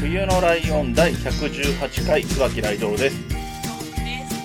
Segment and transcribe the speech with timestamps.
[0.00, 3.28] 冬のライオン第118回、椿雷道です。
[3.28, 3.36] で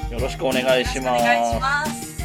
[0.10, 0.14] す。
[0.14, 2.22] よろしくお願いします。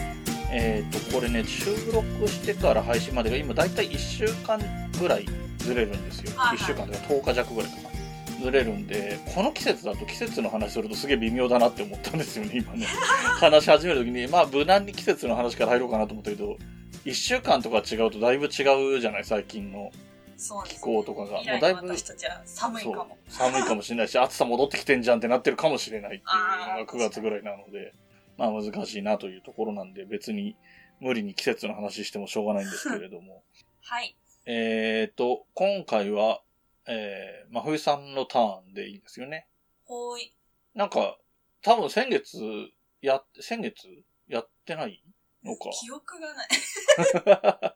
[0.50, 4.60] えっ、と、これね、収録してから配信までが今だいたい1週間
[4.98, 5.26] ぐらい
[5.58, 6.32] ずれるんですよ。
[6.34, 8.44] はいはい1週間とか10日弱ぐらいかな。
[8.44, 12.84] ずれるんで、この季節だと季節の話するとすげえ微妙だなって思ったんですよね、 今ね。
[13.38, 16.58] 話し始めるときに、まあ無難に季節の話から入ろうかなと思ったけど、
[17.04, 20.09] 1週間とか違うとだいぶ違うじゃない、最近の気
[20.40, 20.80] そうです。
[20.80, 21.32] 候とかが。
[21.32, 21.94] もうだいぶ
[22.44, 23.18] 寒いかも。
[23.28, 27.92] 寒いかもしれないし、暑さ戻ってきてんじゃんってなってるかもしれないっていうのがあー9月ぐらいなので、
[28.38, 30.56] まあ難しいなというところなんで、別に
[30.98, 33.42] 無理に季節の話してもしょうがないんですけれども。
[33.82, 34.16] はい。
[34.46, 36.42] えーと、今回は、
[36.86, 39.46] えー、真冬さんのターンでいいんですよね。
[39.84, 40.34] ほーい。
[40.74, 41.18] なんか、
[41.62, 42.38] 多分先月、
[43.02, 43.86] やっ、先月
[44.28, 45.02] やってない
[45.44, 45.70] のか。
[45.70, 46.48] 記憶がない。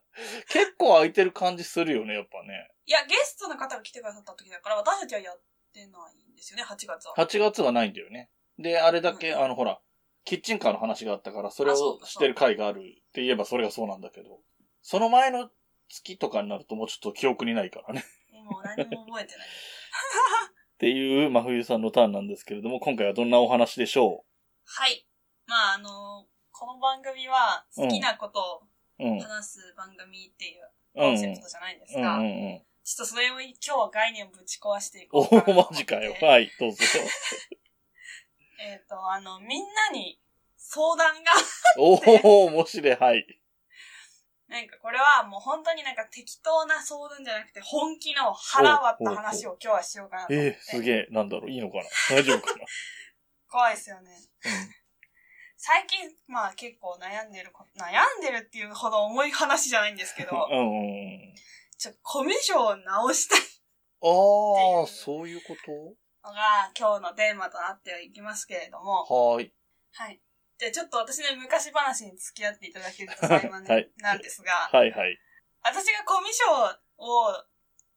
[0.49, 2.71] 結構空いてる感じするよね、やっぱね。
[2.87, 5.41] いや、ゲストの方が来てくださった時だから、私たちはやっ
[5.73, 7.15] てないんですよね、8月は。
[7.17, 8.31] 8月はないんだよね。
[8.59, 9.81] で、あれだけ、うんあの、ほら、
[10.25, 14.41] キッチンカーの話があったから、それをしてる回があるって言えばそれがそうなんだけど、
[14.83, 15.51] その前の
[15.89, 18.05] 月とかになるともうちょっと記憶にないからね。
[18.45, 19.49] もう何も覚えてない。
[20.75, 24.25] っていう真冬さんのターンなんですけれども、今回はどんなお話でしょ
[24.65, 25.07] はい。
[25.47, 26.27] まあ、あの
[26.57, 28.63] この番組は好きなこと
[29.01, 29.17] ううん。
[29.19, 31.09] を話す番組っていううん。
[31.11, 32.19] うんコンセプトじゃないですうんか。
[32.19, 32.63] うんうん。
[32.85, 35.71] ちょっとそれを今日は概念をぶち壊していこおうかなと思って。
[35.71, 36.15] お、マジかよ。
[36.23, 36.79] はい、どうぞ。
[38.63, 40.21] えっ、と、あの、みんなに
[40.57, 41.33] 相談が、
[41.77, 42.95] おお、面白い。
[42.95, 43.27] はい。
[44.47, 50.49] なんかこれはもう本当になんか適当な相談じゃなくて本気の腹割った話を今日はしようかなと思って。
[50.51, 51.07] えー、すげえ。
[51.11, 52.65] なんだろう、いいのかな大丈夫かな
[53.51, 54.11] 怖いですよね。
[55.67, 61.35] 最近、まあ結構悩んでるこ、悩んでるっていうほど重い話じゃないんですけど、 うん。
[61.79, 63.41] ちょ、コミュ障を直したい
[64.03, 65.57] ああ、そういうこ
[66.23, 69.55] のが今日のテーマとなっていきますけれども、とはーい。
[69.93, 70.21] はい。
[70.59, 75.19] じゃあちょっと私の昔話に付き合っていただけると幸いはいなんですが、はいはい。
[75.63, 77.43] 私がコミュ障を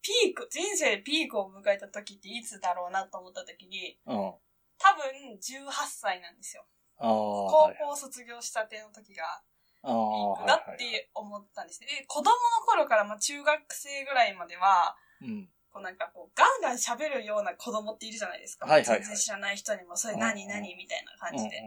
[0.02, 4.30] ピーク、人生でピークを迎えた時っていつだろうなと思った時に、うん。
[4.30, 4.34] あ
[4.80, 6.66] 多分18歳なんですよ。
[7.00, 9.42] 高はい校卒業したての時が
[9.84, 11.88] あピーあ、クだって思ったんですね。
[11.88, 15.50] で子供の頃からまあ中学生ぐらいまでは、うん。
[15.72, 18.66] こうなんかこうガンガン喋るような子供っているじゃないですか。
[18.66, 21.62] はいはいはい全然知らない人にも、それうん何何みたいな感うんじで。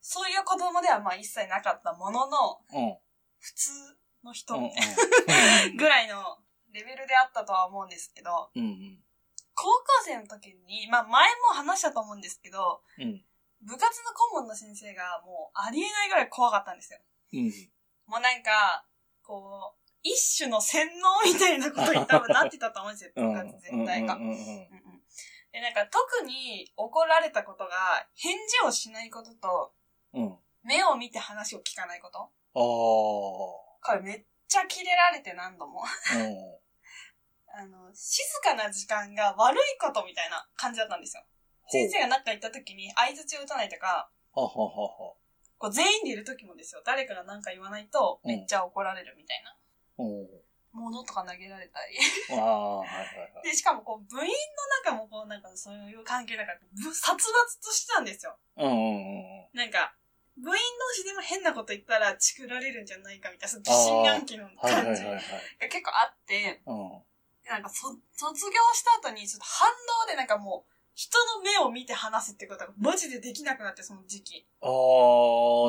[0.00, 2.84] そういう子供ではまあ一切なかったものの、うん。
[2.88, 2.96] うん。
[3.38, 3.70] 普通
[4.24, 4.62] の人うん。
[4.64, 6.38] みたいな ぐらいの
[6.72, 8.62] レベルであったとは思うんですけど、うん。
[8.64, 9.04] うん。
[9.54, 13.24] 高校生の時に、まあ前も話したと思うんですけど、うん。
[13.62, 16.98] 部活の顧問の先生がもうありえないぐらい怖かったんですよ。
[17.32, 17.52] うん。
[18.06, 18.84] もうなんか、
[19.22, 23.32] こう、一種の洗脳みたいなことに多分なってたと思うんですよ、 うん。
[23.32, 24.18] 部活全体が。
[25.52, 29.74] で、なんか特に怒られたことが、返事をしないことと、
[30.14, 30.38] うん。
[30.62, 32.18] 目を見て話を聞かないこと。
[32.18, 32.30] ああ。
[32.54, 35.82] これめっちゃキレられて何度も。
[35.82, 36.58] うん。
[37.54, 41.24] あの、静かな時間が悪いことみたいな感じだったんですよ。
[41.72, 45.14] 先生が何か言った時に相槌を打たないとか、はははは。
[45.58, 46.82] こう全員でいる時もですよ。
[46.84, 49.56] 誰かが何か言わないとうんめっちゃ怒られるみたいな。
[50.04, 50.28] うん。
[50.72, 51.98] 物とか投げられたり。
[52.38, 52.98] ああ、はいはい
[53.34, 53.44] はい。
[53.44, 54.28] で、しかもこう部員
[54.84, 58.36] の中もこうなんかそういう関係だから、ぶ殺伐としてたんですよ。
[58.56, 59.58] うんうんうん。
[59.58, 59.94] なんか、
[60.36, 65.20] 部員同士でも変なこと言ったらチクられるんじゃないかみたいな、その疑心暗鬼のはいはい感じが。
[65.68, 67.02] 結構あって、うん。
[67.44, 69.68] なんかそ、卒業した後にちょっと反
[70.06, 74.46] 動でなんかもう、人の目を見て話すってことがマジでできなくなって、その時期。
[74.60, 74.68] ああ、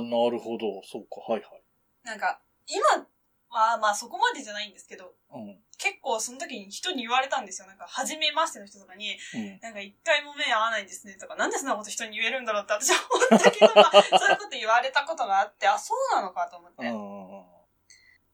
[0.01, 0.81] なるほど。
[0.83, 1.63] そうか、はいはい。
[2.03, 3.07] なんか、今
[3.49, 5.59] はまあそこまでじゃないんですけど、うん。
[5.77, 7.67] 結構その時に人に言われたんですよ。
[7.67, 9.59] なんか、初めましての人とかに、うん。
[9.61, 12.99] なんか一回も目合わないんですねとか、なんでそんなこと人に言えるんだろうって私は
[13.29, 16.85] 思ったけど、まあ、 そういうこと言われたことがあって、あ、そうなのかと思って。
[16.85, 17.63] うん。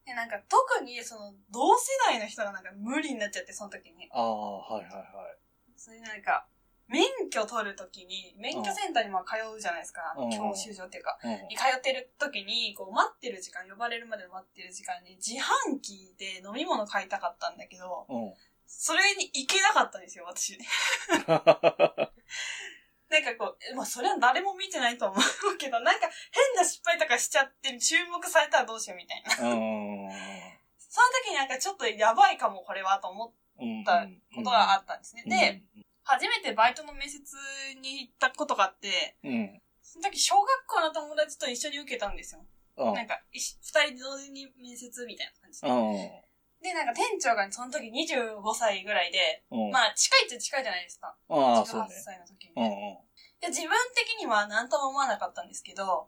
[0.06, 4.10] で、なんか特にその、同世代の人がなんか無理になっちゃって、その時に。
[4.12, 5.38] ああ、はいはいはい。
[5.76, 6.48] それでなんか、
[6.90, 10.16] 免許取る時に、免許センターにも通うじゃないですか。
[10.18, 11.18] うん教習所っていうか。
[11.24, 11.32] うん。
[11.48, 18.34] に通ってる時に、こう待ってる時間、呼ばれるまでの待ってる時間に、自販機で飲み物買いたかったんだけど、うん。
[18.66, 20.58] それに行けなかったんですよ、私。
[23.10, 25.16] なんかこう、まあそれは誰も見てないと思
[25.54, 29.50] うけど、なんか変な失敗とかしちゃって注目されたらどうしようみたいな。
[29.50, 30.10] うん。
[30.78, 35.24] その時になんかちょっとやばいかもこれはと思っうんたことがあったんですね。
[35.26, 35.64] うんで、、
[36.04, 37.22] 初めてバイトの面接
[37.82, 39.62] に行ったことがあって、うん。
[39.82, 42.46] その時小学校の友達と一緒に受けたんですよ。
[42.78, 42.94] うん。
[42.94, 43.42] なんか、二
[43.96, 45.68] 人同時に面接みたいな感じで。
[45.68, 46.30] うん。
[46.62, 49.72] で、なんか店長がその時25歳ぐらいで、うん。
[49.72, 51.16] まあ近いっちゃ近いじゃないですか。
[51.30, 51.96] ああ、そう18ね。
[52.04, 53.02] 歳の時にうんね。
[53.42, 56.06] で自分的には何とも思わなかったんですけど。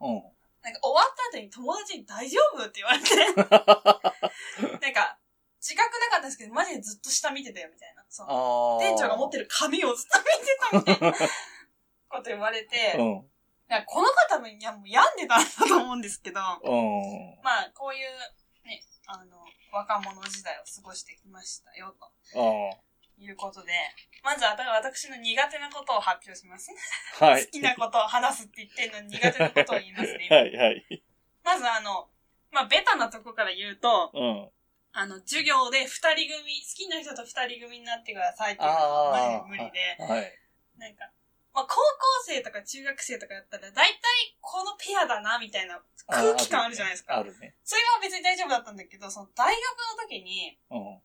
[0.62, 2.64] なんか終わった後に友達に大丈夫？
[2.64, 3.16] って言われて、
[4.78, 5.18] なんか、
[5.62, 8.02] 自覚なかったんですけど、マジでずっと下見てたよみたいな。
[8.10, 8.78] その。
[8.82, 11.28] 店長が持ってる紙をずっと見てたみたいな
[12.10, 13.24] こと言われて、うん。
[13.70, 17.38] いやこの方もいやもう病んでたんだと思うんですけど、うん。
[17.44, 18.10] まあこういう
[18.66, 19.38] ね、あの、
[19.72, 22.76] 若者時代を過ごしてきましたよ、とあ
[23.22, 23.72] いうことで、
[24.24, 26.70] まずは私の苦手なことを発表します。
[27.20, 27.24] あ。
[27.24, 27.46] はい。
[27.46, 30.26] 好きなことを話すって言ってるのに苦手なことを言いますね。
[30.28, 31.02] はい、はい。
[31.44, 32.08] まずあの、
[32.50, 34.50] まあ、ベタなとこから言うと、うん。
[34.92, 40.38] あの、授業で二人組、好きな人と二人組になってくださいっていうのは無理で、はい。
[40.76, 41.08] なんか、
[41.54, 41.80] まあ、高校
[42.24, 44.00] 生とか中学生とかだったら、大体
[44.40, 47.16] このペアだな、みたいな空気感あるじゃないですか。
[47.16, 47.54] あるね。
[47.64, 49.62] それは別に大丈夫だったんだけど、その大学
[49.96, 51.00] の時に、うん。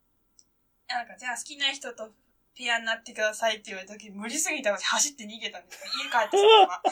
[0.87, 2.11] なんか、じゃあ好きな人と
[2.57, 5.91] ペアになってくださいって言われた時、無理すぎた私走って逃げたんですよ。
[6.03, 6.81] 家帰ってそのまま。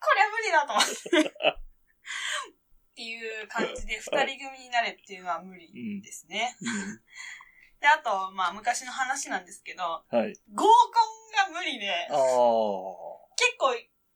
[0.00, 1.67] これは無理だと思って。
[2.98, 3.14] ってい
[3.44, 6.58] う感じで、 二人組になれっていうのは無理ですね。
[6.60, 7.00] うん
[7.78, 10.34] で、あと、まあ、昔の話なんですけど、はい。
[10.52, 12.08] 合コンが無理で。
[12.10, 12.18] 結
[13.56, 13.70] 構、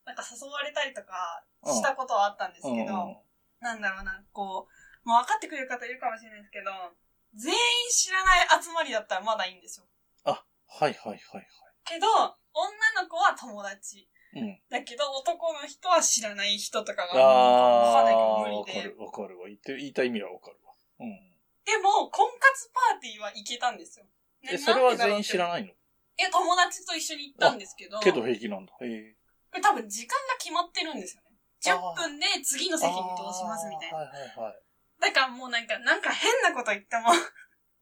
[0.04, 3.16] なんか誘われたりとかしたことはあったんですけど、うん
[3.60, 4.66] なんだろうな、こ
[5.04, 6.72] う、もう分かってくれる方いるかもしれないですけど、
[7.34, 7.58] 全員
[7.88, 9.86] 知らない集まりだったらまだいいんですよ。
[10.24, 11.46] あ、はいはいはい
[11.84, 12.08] けど、
[12.52, 14.10] 女の子は友達。
[14.34, 14.42] はい。
[14.42, 14.58] うん。
[14.70, 18.96] だけど、男の人は知らない人とかが、ああわかんないけどー、無理でわかる。
[18.98, 19.46] わかるわ。
[19.48, 20.72] 言って、言いたい意味はわかるわ。
[21.00, 21.08] うん。
[21.64, 24.06] でも、婚活パーティーは行けたんですよ。
[24.42, 25.74] ねえ、それは全員知らいないの？
[26.18, 28.72] え、友達と一緒に行ったんですけど、けど平気なんだ。
[28.80, 29.16] へえ。
[29.60, 31.36] 多分時間が決まってるんですよね。
[31.62, 33.98] 10あー分で次の席に移動しますみたいな。
[33.98, 34.62] はいはいはい。
[35.00, 37.10] だからもうなんか、なんか変なこと言っても、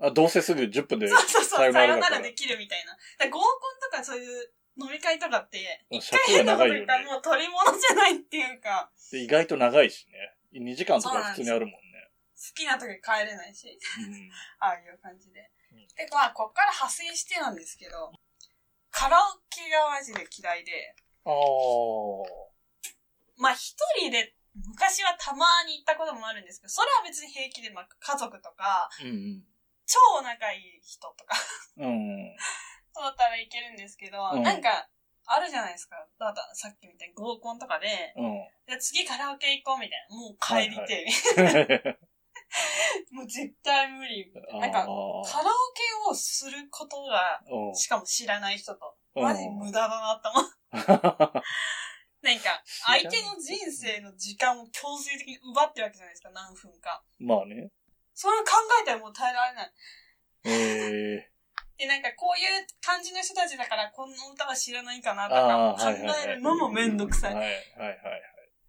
[0.01, 1.09] あ、どうせすぐ10分で。
[1.09, 2.97] そうそうそう、さよならできるみたいな。
[3.29, 3.43] 合コン
[3.91, 10.37] とかそういう飲み会とかって、一尺回変なが長いよねこと言ったらもう取り物じゃないっていうか、で意外と長いしね。
[10.53, 12.11] 2時間とか普通にあるもんね。
[12.35, 14.31] 好きな時帰れないし、うん。
[14.59, 15.87] ああいう感じでうん。
[15.95, 18.11] で、まあ、こっから派生してなんですけど、
[18.91, 21.35] カラオケがマジで嫌いで、ああ。
[23.37, 29.45] まあ一人で、昔はたまに行ったこともあるんですけど、それは別に平気で、まあ家族とか、うん
[29.91, 31.35] 超仲いい人とか、
[31.79, 32.37] うん。
[32.97, 33.05] うん。
[33.05, 34.89] そったらいけるんですけど、うんなんか、
[35.27, 35.97] あるじゃないですか。
[36.19, 38.35] だからさっきみたいに合コンとかで、うん。
[38.67, 40.17] じゃあ次カラオケ行こうみたいな。
[40.17, 41.07] もう帰りて
[41.87, 44.33] え、もう絶対無理。
[44.59, 51.43] なんか、カラオケをすることが、うんしかも知らない人と、うんマジ無駄だなって思う。
[52.23, 57.03] なんか、相手の人生の時間を強制的に奪ってるわけじゃないですか、何分か。
[57.19, 57.71] まあね。
[58.15, 58.51] それを考
[58.83, 59.73] えたらもう耐えられない。
[60.45, 61.30] ええ
[61.81, 67.35] で、なんかこういう感じの人たちだから、この歌は知らないかなとあか考えるのもめんどくさい。
[67.35, 67.99] はいはいはい。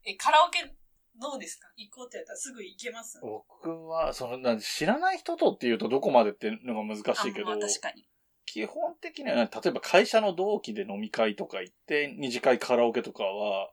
[0.06, 0.74] え、カラオケ
[1.20, 1.68] どうですか？
[1.75, 3.20] 行こうって言ったらすぐ行けます？
[3.22, 8.08] 僕は、その、なんで知らない人とっていうとどこまでっていうのが難しいけどあまあ、確かに。
[8.46, 13.72] 基本的には、例えば会社の同期で飲み会とか行って、二次会カラオケとかは、はい。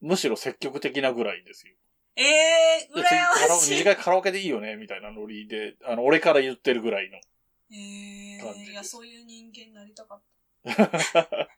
[0.00, 1.74] むしろ積極的なぐらいですよ。
[2.16, 3.64] ええー、で羨ましい。
[3.64, 7.18] 次二次会カラオケでいいよね、みたいなノリで、あの、俺から言ってるぐらいの。
[7.74, 10.24] ええー、いや、そういう人間になりたかった。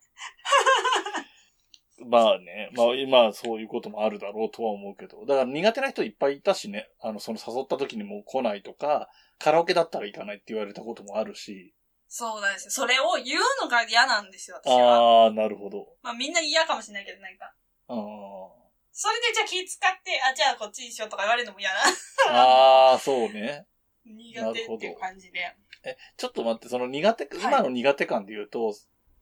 [2.09, 5.27] まあね、まあ今そういうこともあるだろうとは思うけど。
[5.27, 11.75] だから苦手な人いっぱいいたしね、あの、その誘った時にもう来ないとか、カラオケだったら行かないって言われたこともあるし。
[12.09, 12.71] そうなんですよ。
[12.71, 15.25] それを言うのが嫌なんですよ、私は。
[15.25, 15.97] ああ、なるほど。
[16.03, 17.53] まあみんな嫌かもしれないけど、なんか。
[17.89, 18.67] あー
[18.99, 21.81] それでじゃあ気使って、あ、じゃあこっちにしようとか言われるのも嫌な。
[22.31, 23.67] あー、そうね。
[24.07, 25.41] 苦手っていう感じで。
[25.85, 28.75] え、ちょっと待って、その苦手、はい今の苦手感で言うと、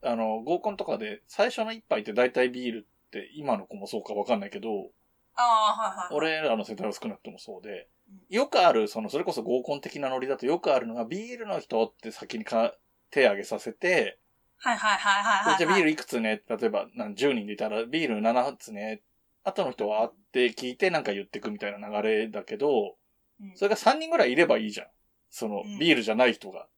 [0.03, 4.91] あの、合コンとかで最初の一杯って大体ビールって、今の子もそうかわかんないけど、
[5.37, 6.15] ああ、はいはいはい。
[6.15, 12.75] 俺らの世代は少なくともそうでうん、よくある、その、それこそ合コン的なノリだとよくあるのが、ビールの人って先にか
[13.11, 14.19] 手挙げさせて、
[14.57, 15.59] はいはいはいはいはい。
[15.59, 16.43] でじゃあビールいくつね？
[16.49, 19.03] 例えば、なん10人でいたら、ビール7つね？
[19.43, 22.97] 後の人はって聞いてなんか言ってくみたいな流れだけど、
[23.41, 24.87] うんそれが3人ぐらいいればいいじゃん。
[25.35, 26.69] そのうん、ビールじゃない人が。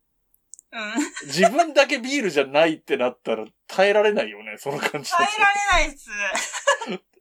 [0.73, 0.95] うん。
[1.27, 6.11] 自分だけビールじゃないってなったら耐えられないよね、その感じだと耐えられないっす。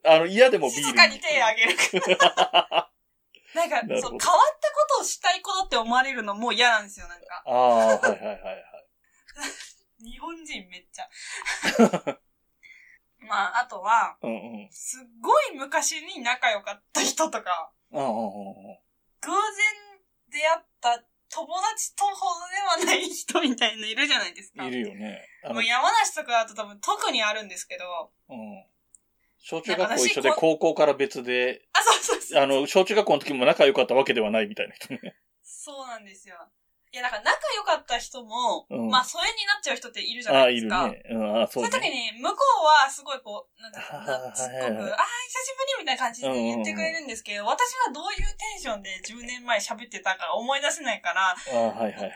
[0.08, 0.82] あの、嫌でもビール。
[0.84, 2.90] 静かに手あげるから。
[3.54, 7.42] なんか、なるほどそう、変わったことをしたいことって思われるのもう嫌なんですよ、なんか。
[7.44, 8.64] ああ、はいはいはいはい。
[10.02, 11.08] 日本人めっちゃ。
[13.28, 14.68] まあ、あとは、うんうん。
[14.70, 18.78] すっごい昔に仲良かった人とか、うんうんうんうん。
[19.20, 19.96] 偶然
[20.28, 22.26] 出会った友達とほ
[22.78, 24.64] どではない人みたいのいるじゃないですか。
[24.64, 25.26] いるよね。
[25.44, 28.64] もう、山梨とかだと多分特にあるんですけど、うん。
[29.38, 32.42] 小中学校一緒で高校から別で、あ、そうそうそう。
[32.42, 35.14] あの、小中学校の時も仲良かったわけではないみたいな人ね。
[35.42, 36.36] そうなんですよ。
[36.96, 41.12] いや、なんか仲良かった人も、うんまあ、疎遠になっちゃう人っているじゃああ、いるないですか。
[41.12, 41.36] ね。
[41.36, 42.12] うん、そそうういう時ね。
[42.16, 48.24] に、向こうはすごいこう、なんだろうあーな、すっごく、ああ、久しぶりみたいな感じで言ってくれるんですけど、私はどういうテ
[48.56, 52.10] ンションで10年前喋ってたか思い出せないから、ああ、はいはいはいはい。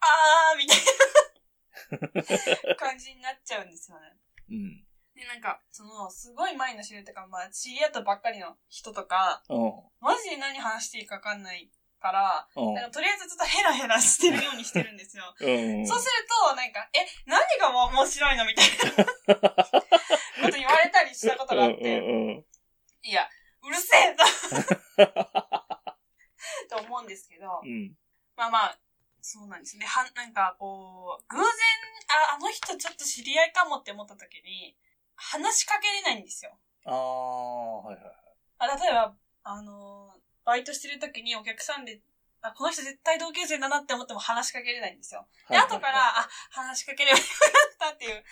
[0.00, 0.78] あーみたい
[2.68, 4.16] な 感じになっちゃうんですよね。
[4.48, 4.82] うん。
[5.14, 9.72] で、なんか、その、すごい前の知り合いとか、まあ、知り合ったばっかりの人とか、うん。
[10.00, 11.70] マジで何話していいかわかんない
[12.06, 15.34] から、うんなんかとりあえずずっとヘラヘラしてるようにしてるんですよ。
[15.40, 15.50] う
[15.82, 15.86] ん。
[15.86, 19.06] そうすると、なんか、え、何が面白いのみたいなこ
[20.50, 22.46] と言われたりしたことがあって、うんうんうん。
[23.02, 23.28] いや、
[23.62, 24.24] うるせえと
[26.76, 27.94] と思うんですけど、うん。
[28.36, 28.78] まあまあ、
[29.20, 29.86] そうなんですね。
[29.86, 31.46] は、なんかこう、偶然、
[32.30, 34.76] あ、あの人ちょっと知り合いかもって思った時に、
[35.16, 36.56] 話しかけれないんですよ。
[36.84, 38.14] ああ、はいはい。
[38.58, 42.00] あ例えば、あのーバイトしてる時にお客さんで、
[42.40, 45.26] あ、この人絶対同級生だなって思っても話しかけれないんですよ。
[45.50, 47.30] で、はい後から、あ、話しかければよか
[47.86, 48.24] ったっていう、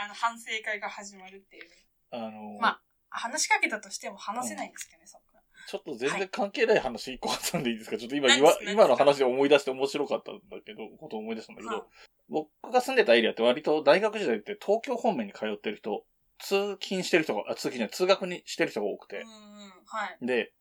[0.00, 1.64] あの、反省会が始まるっていう。
[2.12, 5.42] あの、まあ話しかけたとしても話せないんですけどね、そっから。
[5.66, 7.96] ちょっと全然関係ない話一個挟んでいいですか？
[7.98, 8.28] ちょっと今
[8.70, 11.82] 今の話で思い出して面白かったんだけど、ことを思い出したんだけど、はい
[12.28, 16.04] 僕が住んでたエリアって割と大学時代って東京方面に通ってる人、
[16.40, 20.26] 通勤してる人が、あ、通勤じゃない、通学にしてる人が多くて、うんうん、はい。
[20.26, 20.52] で、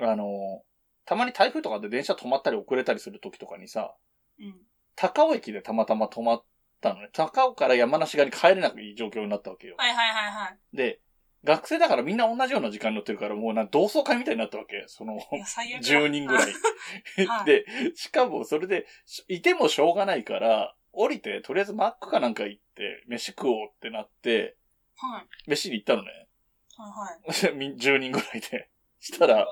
[0.00, 0.62] あの、
[1.04, 3.94] たまに台風とかで電車止まったり遅れたりする時とかにさ、
[4.38, 4.56] うん。
[4.96, 6.44] 高尾駅でたまたま止まっ
[6.80, 7.10] たのね。
[7.12, 9.74] 高尾から山梨側に帰れなくいい状況になったわけよ。
[9.78, 10.76] はいはいはいはい。
[10.76, 11.00] で、
[11.44, 14.84] 学生だからみんな同じような時間に乗ってるから、もうな同窓会みたいになったわけ。
[14.86, 15.88] その、いや、最悪だ。
[15.88, 16.46] 10人ぐらい。
[17.28, 24.56] はいで、しかもそれで、しいてもしょうがないから、降りて、とりあえずマックかなんか行って、飯食おうってなって、
[24.96, 25.50] はい。
[25.50, 26.28] 飯に行ったのね。
[26.76, 27.54] はいはい。
[27.56, 28.70] み10人ぐらいで。
[29.00, 29.46] したら、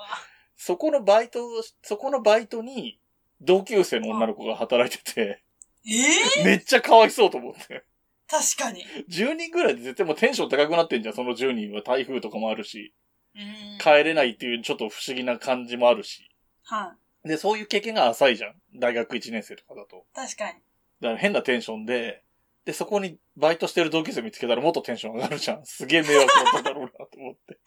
[0.64, 1.40] そこのバイト、
[1.82, 3.00] そこのバイトに、
[3.40, 5.42] 同級生の女の子が働いてて、
[5.84, 7.82] ええめっちゃかわいそうと思って。
[8.28, 8.84] 確かに。
[9.10, 11.82] 10人ぐらいで絶対もうテンション高くなってんじゃん、その10人は。
[11.82, 12.94] 台風とかもあるし、
[13.34, 13.78] うん。
[13.78, 16.30] 帰れないっていうちょっと不思議な感じもあるし。
[16.62, 17.28] はい。
[17.28, 18.54] で、そういう経験が浅いじゃん。
[18.76, 20.06] 大学1年生とかだと。
[20.14, 20.52] 確かに。
[21.00, 22.22] だから変なテンションで、
[22.64, 25.66] で、そこにバイトしてる同級生見つけたらもっとテンション上がるじゃん。
[25.66, 27.58] すげえ迷惑だっただろうなと思って。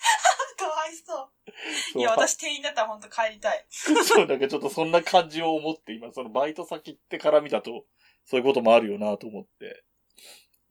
[0.58, 1.32] かわいそ
[1.96, 2.00] う。
[2.00, 3.66] いや、私店員だったら本当帰りたい。
[3.70, 7.86] そう、だけどちょっとそんな感じを思って、今そのバイト先行ってから見たと、
[8.26, 9.84] そういうこともあるよなと思って。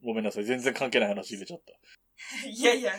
[0.03, 0.45] ごめんなさい。
[0.45, 2.47] 全然関係ない話入れちゃった。
[2.47, 2.93] いやいや。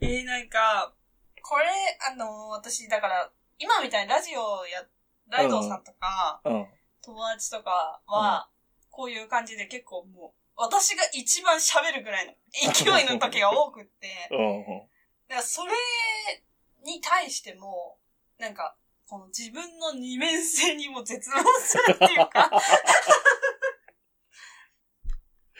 [0.00, 0.94] えー、なんか、
[1.42, 1.66] これ、
[2.10, 4.86] あの私、だから、今みたいにラジオや、
[5.28, 6.66] ライドウさんとか、うん。
[7.02, 8.48] 友達とかは、
[8.90, 12.32] こういう感じで結構もう、私が一番喋るぐらいの
[12.72, 14.91] 勢いの時が多くって、うん。
[15.32, 15.72] だからそれ
[16.84, 17.96] に対しても、
[18.38, 18.76] なんか、
[19.08, 22.50] この自分の二面性にも絶望するっていうか、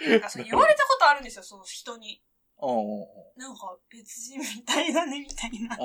[0.06, 2.22] なんか言われたことあるんですよ、その人に。
[2.60, 3.06] うん。
[3.36, 5.74] なんか別人みたいだね、みたいな。
[5.74, 5.76] あ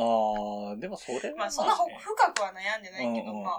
[0.74, 1.34] あ、でもそれは、ね。
[1.38, 3.58] まあそんなほ深くは悩んでないけど、まあ、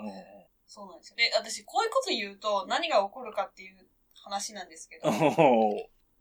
[0.67, 1.17] そうなんですよ。
[1.17, 5.15] で、私こういうこと言うと何が起こるかっていう話なんですけど、うん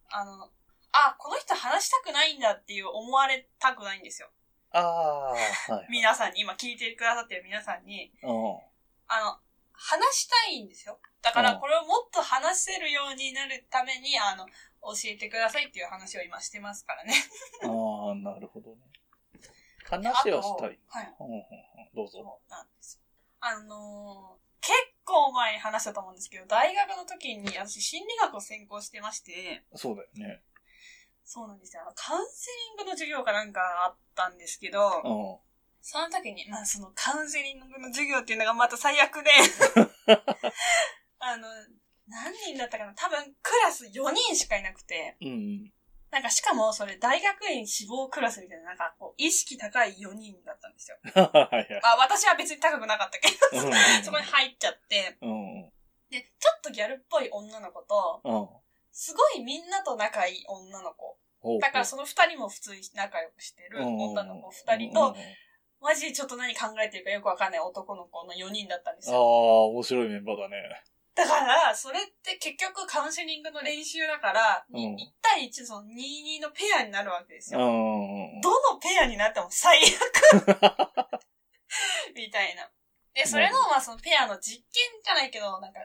[0.10, 0.50] あの、
[0.98, 4.30] あ、この人話したくないんだっていう思われたくないんですよ。
[4.72, 5.38] ああ、は
[5.84, 5.88] い。
[5.92, 8.60] 皆さんに、今聞いてくださってる皆さんに、うん。
[9.08, 9.40] あの、
[9.74, 11.00] 話したいんですよ。
[11.22, 17.14] だからうんこれをもっと話せるようになるために、あの、教えてくださいっていう話を今してますからね。
[17.64, 18.82] ああ、なるほどね。
[19.86, 20.80] 話はしたい。
[20.88, 21.16] はい。
[21.20, 21.44] うんうんうん
[21.96, 22.20] どうぞ。
[22.20, 23.04] そうなんですよ。
[23.40, 24.74] あのー結
[25.06, 30.42] 構前に話したと思うんですけど、大学の時に私心理学を専攻してまして、そうだよね。
[31.30, 31.84] そうなんですよ。
[31.94, 35.38] カウンセリングの授業かなんかあったんですけど、うん。
[35.82, 39.30] その時に、まあそのカウンセリングの授業っていうのがまた最悪で、
[41.20, 41.48] あの、
[42.08, 42.94] 何人だったかな？
[42.96, 45.74] 多分クラス4人しかいなくて、うん。
[46.12, 50.98] なんかしかもそれ大学院志望クラスみたいな、なんかこう、意識高い4人だったんですよ。
[51.14, 51.82] はいはい。
[51.84, 53.36] あ、私は別に高くなかったけど、
[54.02, 55.74] そこに入っちゃって、うんうん。
[56.10, 58.67] で、ちょっとギャルっぽい女の子と、うん。
[58.98, 61.20] すごいみんなと仲いい女の子。
[61.62, 65.16] だからその二人も普通に仲良くしてる女の子二人と、、
[65.80, 69.66] マジでちょっと何考えてるかよくわかんない男の子の4人だったんですああ、よ。
[69.68, 70.58] 面白いメンバーだね。
[71.14, 78.42] だから、それって結局カウンセリングの練習だから、うん1対1その22のペアになるわけですうんよ。
[78.42, 79.94] どのペアになっても最悪
[82.16, 82.68] みたいな。
[83.14, 85.82] で、それの、まあそのペアの実験じゃないけど、なんか、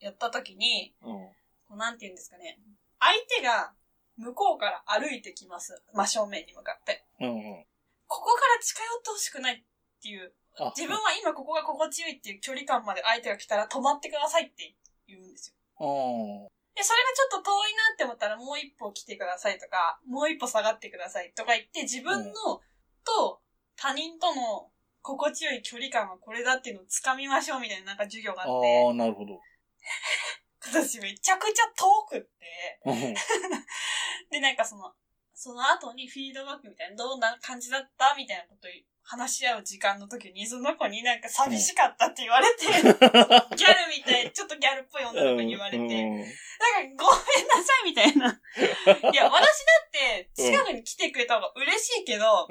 [0.00, 1.28] やった時に、うん。
[1.68, 2.58] こうなんて言うんですかね。
[2.98, 3.72] 相手が
[4.16, 5.82] 向こうから歩いてきます。
[5.92, 7.04] 真正面に向かって。
[7.20, 7.66] うんうん。
[8.06, 9.64] ここから近寄ってほしくないっ
[10.02, 14.74] ていう、あ自分は今ここが心地よいっていう距離感まで相手が来たら止まってくださいって
[15.08, 15.56] 言うんですよ。
[15.80, 16.54] うん。
[16.74, 22.60] で、それがちょっと遠いなって思ったらもう一歩来てくださいとか、もう一歩下がってくださいとか言って自分の、
[23.04, 23.40] と
[23.76, 24.70] 他人との
[25.02, 29.34] 心地よい距離感はこれだっていうのを掴みましょうみたいななんか授業があってあ、あ、なるほど。
[30.66, 33.14] 私めちゃくちゃ遠くって、うん。
[34.30, 34.92] で、なんかその、
[35.34, 38.70] その後にフィードバックみたいな、どんな感じだったみたいなことを
[39.02, 48.30] 話し合う時間の時に、その子になんか寂しかったって言われて、 ギャルみたい、ちょっとギャルっぽい女の子に言われて、なんかごめんなさいみたいな。
[49.12, 52.48] いや、私だって近くに来てくれた方が嬉しいけど。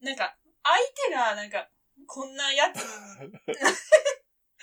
[0.00, 1.68] なんか、相手がなんか、
[2.06, 2.84] こんなやつ、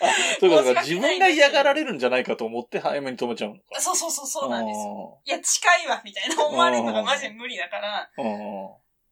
[0.00, 3.80] あ、 そうか、自分が嫌がられるんじゃないかと思って早めに止めちゃうのか。
[3.80, 4.84] そうそうそうそうなんですよ。
[4.84, 5.22] よ。
[5.24, 8.70] いや、近いわ、みたいな思われるのがマジで無理だから、だかうん。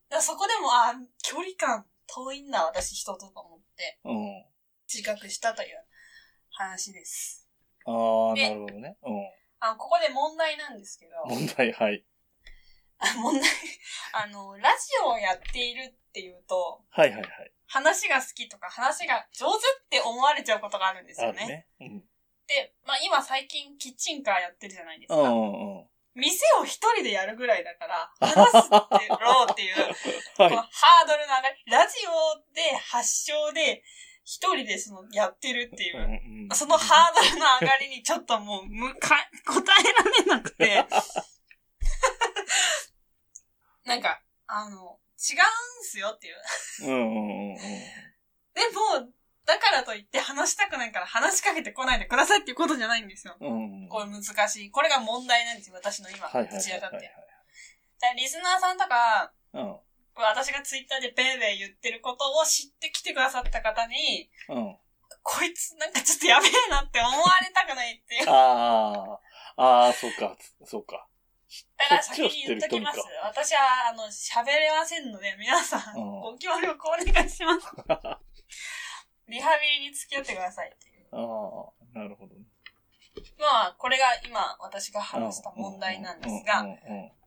[0.08, 4.44] らそこでも、あ、距離感遠いんだ、私人とと思って、うん。
[4.92, 5.84] 自覚したという
[6.50, 7.48] 話です。
[7.84, 8.96] ああ、でなるほどね。
[9.02, 9.06] う
[9.60, 11.28] あの、ここで問題なんですけど、ん。
[11.28, 12.04] 問題、はい。
[12.98, 13.48] あ問題、
[14.12, 17.52] あの、ラジオをやっているっていうと、はいはいはい。
[17.68, 21.46] 話が好きとか話が上手って思われちゃうことがあるんですよね。
[21.46, 21.66] ね。
[21.80, 22.04] うん。
[22.48, 25.16] で、まあ今最近キッチンカーやってるじゃないですか。
[25.16, 25.32] うんうん
[25.78, 25.86] うん。
[26.14, 29.76] 店を一人でやるぐらいだから、 話すってろうっていう、
[30.42, 32.10] はハードルの上がり、ラジオ
[32.54, 33.84] で発祥で、
[34.24, 35.92] 一人でそのやってるっていい。
[35.92, 36.06] う、うんう
[36.54, 40.84] んそのハードルの上がりにちょっともう、むか、答えられなくて、
[43.84, 46.36] なんか、あの、違うんすよっていう。
[46.86, 47.56] うんうんうんうん。
[48.54, 48.62] で
[49.02, 49.12] も、
[49.44, 53.36] だからといって話したくないから話しかけてこないでくださいっていうことじゃないんですよ。
[53.40, 53.88] うんうん。
[53.88, 54.70] これ難しい。
[54.70, 56.96] これが問題なんですよ、私の今、はいはいぶち当たって。
[56.96, 57.04] はい
[58.00, 59.80] だからリスナーさんとか、はい。
[60.14, 64.56] 私がツイッターでベーベー言ってることを知ってきてくださった方に、うん。
[64.56, 64.76] うん。
[65.22, 68.30] こいつなんかちょっとやべえなって思われたくないっていう。
[68.30, 69.18] あ
[69.56, 71.06] あ、ああ、そうか、そうか。
[71.76, 73.00] だから先に言っときます。
[73.24, 77.66] 私は、あの、喋れませんので、皆さん、うんご協力お願いします。
[79.28, 81.08] リハビリに付き合ってくださいっていう。
[81.12, 82.42] ああ、なるほどね。
[83.38, 86.64] まあ、これが今、私が話した問題なんですが、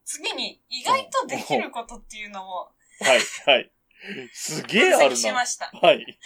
[0.05, 3.71] 次に、意外とできることっていうのをはい、はい。
[4.31, 5.15] すげえあるな。
[5.15, 5.71] しました。
[5.73, 6.19] はい。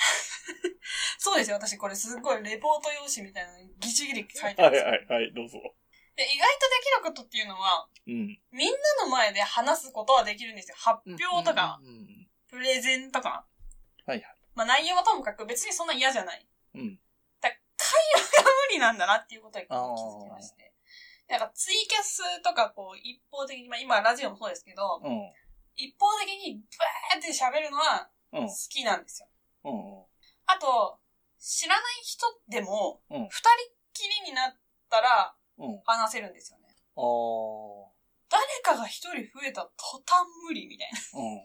[1.18, 4.88] そうですよ、私これすごいレポート用紙みたいなのにギチギリ書いてはい、ますよ。
[4.88, 5.60] はい、はい、どうぞ。
[6.16, 8.40] で、意外とできることっていうのは、うん。
[8.52, 10.76] みんなの前で話すことはできるんですよ。
[10.78, 11.88] 発表とか、うん。
[11.88, 13.46] うんプレゼンとか。
[14.06, 14.36] はいはい。
[14.54, 16.48] まあ内容はともかく別にそんな嫌じゃない。
[16.76, 17.00] うん。
[17.42, 17.58] だ会
[18.16, 20.72] 話が無理なんだなっていうことに気づきまして。
[21.28, 25.32] なんかツイキャスとかこう一方的に、まあ今ラジオもそうですけど、うん。
[25.76, 26.62] 一方的に
[27.14, 28.54] バーって喋るのはうん好。
[28.70, 29.28] きなんですよ。
[29.66, 30.06] うん。
[30.46, 30.98] あと、
[31.38, 34.56] 知らない人でも、うん二人っきりになっ
[34.90, 35.45] たらうん。
[35.86, 36.66] 話せるんですよね。
[36.98, 37.92] ああ。
[38.30, 41.36] 誰かが一人増えた途端無理みたいうん。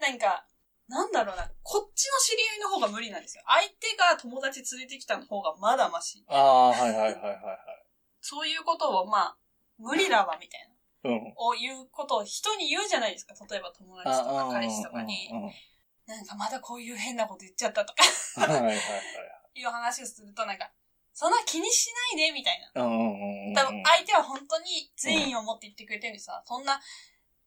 [0.00, 0.08] な。
[0.08, 0.46] なんか、
[0.88, 3.44] なんだろうな、こっちの知り合いの方が無理なんですよ。
[3.46, 6.24] 相手が友達連れてきた方がまだマシ。
[6.28, 7.36] ああ、はいはいはいはいはい。
[8.20, 9.36] そういうことを、まあ、
[9.78, 10.68] 無理だわ、みたい
[11.04, 11.10] な。
[11.10, 11.34] うん。
[11.36, 13.34] を言うことを人に言うじゃないですか。
[13.48, 15.34] 例えば友達とか彼氏とかにう。
[15.36, 15.52] んうん
[16.06, 18.02] なんかまだこういう変なこと言っちゃったとか
[18.38, 18.80] うんはいはいはい。
[19.54, 20.72] いう話をするとなんか、
[21.12, 22.82] そんな気にしないで、みたいな。
[22.82, 23.54] うんうんうんうん。
[23.54, 26.80] 多分相手は本当に善意を持って言ってくれてるんですさ、そんな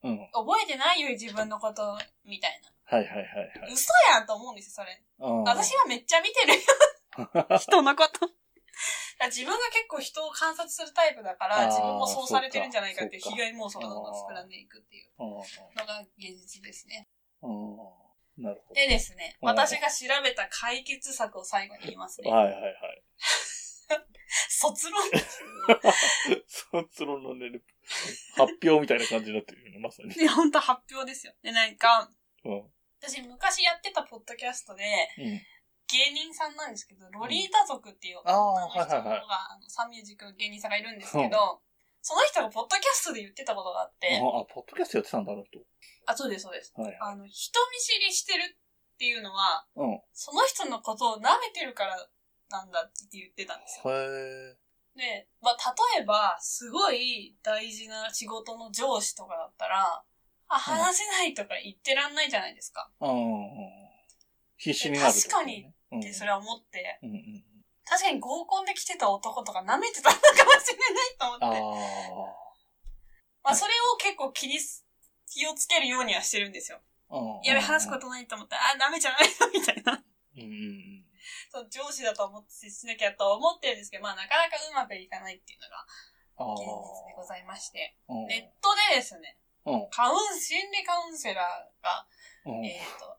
[0.03, 0.29] うん。
[0.33, 3.61] 覚えてないよ、自分のこと、みたいはいはいはいな。
[3.61, 3.73] はい。
[3.73, 5.01] 嘘やんと思うんですよ、それ。
[5.19, 7.57] うん私はめっちゃ見てるよ。
[7.57, 8.29] 人のこと。
[9.25, 15.37] 自分が結構人を観察するタイプだから、自分もそうされてるんじゃないかっていう被害妄想がどんどん膨らんでいくっていううんの
[15.85, 17.07] が現実ですね。
[18.37, 22.29] なるほでですね、うん私が調べた解決策を最後に言いますど。
[22.29, 22.35] ね。
[22.35, 23.03] はいはいはい。
[24.71, 25.01] 卒論
[26.47, 27.63] 卒論のネル。
[28.37, 30.09] は発表みたいな感じになってるよね、まさに。
[30.13, 31.33] で、本当発表ですよ。
[31.41, 32.09] で、なんか、
[32.45, 32.71] うん。
[33.01, 34.83] 私昔やってたポッドキャストで、
[35.17, 35.41] うん。
[35.87, 41.61] 芸人さんなんですけど、ロリータ族っていう女の人が、はいはいはサンミュージックの芸人さんがいるんですけど、
[42.01, 45.59] その人がポッドキャストで言ってたことがあって、あ、あポッドキャストやってたんだ、あの人。
[46.05, 46.73] あ、そうです、そうです。
[46.75, 46.97] はい。
[46.99, 48.57] あの、人見知りしてる
[48.95, 50.01] っていうのは、うん。
[50.13, 52.09] その人のことを舐めてるから
[52.53, 53.91] なんだって言ってたんですよ。
[53.91, 54.55] へ
[54.95, 55.57] で、まあ、
[55.97, 60.03] 例えば、すごい大事な仕事の上司とかだったら、
[60.47, 62.91] あ、話せないとか言ってらんないじゃないですか。
[63.01, 63.07] ー。
[63.07, 63.43] うん。
[64.57, 65.65] 必死になる、確かに。
[65.91, 65.99] うん。
[65.99, 67.43] ってそれは思って、うんうん。
[67.85, 71.57] 確かに合コンで来てた男とか舐めてたのかもしれないと思あって。
[71.57, 72.43] あ。
[73.45, 74.85] まあ、それを結構気にす、
[75.27, 76.81] 気をつけるようにはしてるんですよ。
[77.09, 77.41] うん。
[77.43, 80.03] やべ、話すことないと思ったら、あ、舐めちゃないのみたいな。
[80.35, 80.92] うんうん
[81.51, 85.85] そう上司だと思って接しなきゃと思ってるんですけど、まあ、なかなかうまくいかないっていうのが。
[86.33, 87.95] 現実でございまして。
[88.07, 89.89] うんネットでですね、うん。
[89.89, 92.07] カウン、心理カウンセラーが、
[92.45, 92.65] うん。
[92.65, 93.17] えっ、と、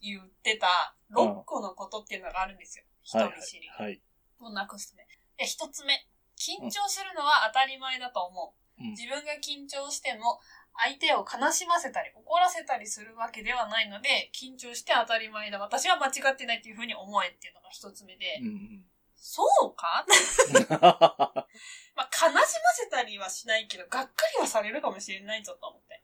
[0.00, 2.84] 言ってた6個のことっていうのがあるんですよ。
[3.02, 4.02] 人見知りはい。
[4.40, 5.06] をなくすね。
[5.36, 6.06] で、一つ目。
[6.36, 8.82] 緊張するのは当たり前だと思う。
[8.82, 10.38] うん自分が緊張しても、
[10.80, 15.58] 相手を悲しませたり、怒らせたりするわけではないので、緊張して当たり前だ。
[15.58, 18.84] 私は間違ってないっていうふうに思えっていうのが一つ目で、うん
[19.20, 20.06] そうか？
[20.06, 20.66] うん。
[20.70, 21.48] まあ、
[21.96, 22.38] 悲しま
[22.72, 26.00] せたりはしないけど、がっかりはされるかもしれないぞと思って。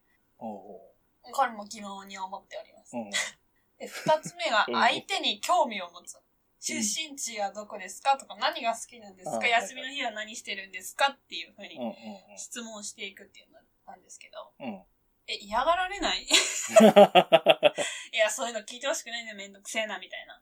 [1.33, 2.97] これも疑問に思っております。
[2.97, 3.11] うん。
[3.79, 6.19] で、二つ目がうん相手に興味を持つ。
[6.61, 9.47] 出身地はどこですかとか、何が好きなんですか？
[9.47, 11.13] 休みの日は何してるんですか？
[11.13, 11.95] っていうふうにうん。
[12.37, 13.54] 質問していくっていうの
[13.87, 14.67] なんですけど、うん。
[14.67, 14.83] うん。
[15.27, 16.23] え、嫌がられない？
[16.23, 20.41] いや、そういうの聞いてほしくないんだよ、めんどくせえな、みたいな。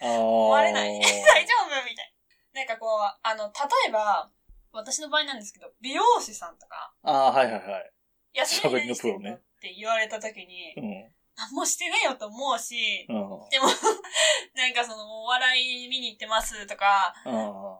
[0.00, 1.02] 思思われない 大
[1.46, 1.84] 丈夫？
[1.84, 2.14] みたい
[2.54, 2.60] な。
[2.60, 3.52] なんかこう、あの、例
[3.88, 4.30] えば、
[4.72, 7.92] 私の場合なんですけど、美容師さんとか、ああ、はいはいはい。
[8.34, 11.14] 休みに何してん喋りのプロねのって言われた時に、うん。
[11.36, 13.48] 何もしてねえよと思うし、うん。
[13.50, 13.66] でも、
[14.54, 17.78] なんかその、お笑い見に行ってますとか、うん。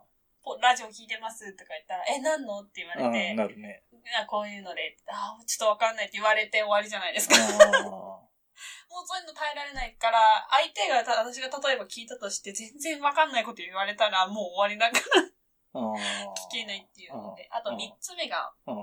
[0.49, 2.61] ポラジオ聞いてますとか言ったら、え、何の？
[2.61, 3.13] って言われうん。
[3.13, 3.85] て、なるね。
[4.19, 7.37] あこういうので、あちょっとわかんないって言われて終わりじゃないですか。
[7.37, 8.25] あ も
[9.05, 10.19] うそういうの耐えられないから、
[10.51, 15.23] 相手が、た私が例えば聞いたとして、全然わかんないこと言われたら、もう終わりだから
[15.75, 15.79] あ。
[16.49, 17.45] 聞けないっていうので。
[17.45, 18.75] うんあと三つ目が、うん。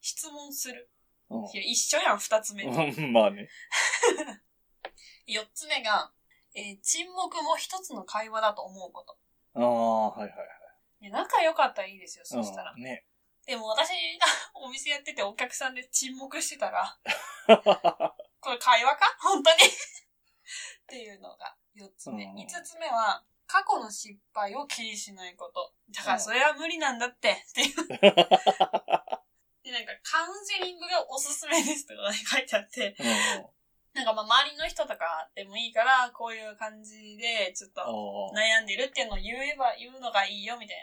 [0.00, 0.90] 質問する。
[1.30, 1.44] うん。
[1.44, 2.64] いや、一緒やん、二つ目。
[2.64, 3.12] うん。
[3.12, 3.48] まあね。
[5.26, 6.12] 四つ目が、
[6.54, 9.16] えー沈黙も一つの会話だと思うこと。
[9.54, 10.61] ああ、はいはいいや
[11.10, 12.44] 仲良かったらいいですよ、はい。
[12.44, 12.78] そしたらう。
[12.78, 13.04] んね。
[13.46, 16.98] でも私が お店やっててお客さんで沈黙してたら、
[18.40, 19.16] これ会話か？
[19.20, 19.68] 本当にっ
[20.86, 22.24] ていうのが4つ目。
[22.24, 25.74] うん5つ目は、過去の失敗を気にしないこと。
[25.90, 27.32] だからそれは無理なんだって。
[27.32, 27.76] っていう。
[29.62, 33.61] で、なんかカウンセリングがおすすめですとかね書いてあって、うん。
[33.94, 37.88] なんかまあ周りの人とかでもいいから、こういう感じでちょっとあ
[38.32, 40.76] 悩んでるっていうのを言えば、言うのがいいよみたい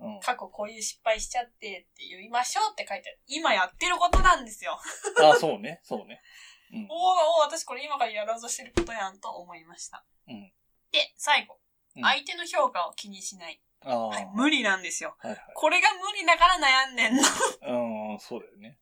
[0.00, 0.06] な。
[0.06, 0.16] あ。
[0.16, 0.20] うん。
[0.20, 3.18] 過去こういう失敗しちゃってって言いましょうって書いてある。
[3.26, 4.78] 今やってることなんですよ。
[5.20, 5.80] ああ、そうね。
[5.82, 6.20] そうね。
[6.72, 6.84] うん。
[6.84, 10.04] おーおー私これ今からやろうとしてることやんと思いました。
[10.28, 10.52] うん。
[10.92, 11.54] で、最後。
[11.54, 11.60] うん
[12.02, 13.60] 相手の評価を気にしない。
[13.82, 15.16] はい、無理なんですよ。
[15.18, 15.40] はいはい。
[15.54, 17.22] これが無理だから悩んでんの。
[17.22, 17.24] っ
[18.12, 18.78] うん、そうだよね。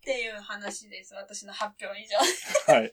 [0.00, 1.14] ていう話です。
[1.14, 2.72] 私の発表以上。
[2.72, 2.92] はい。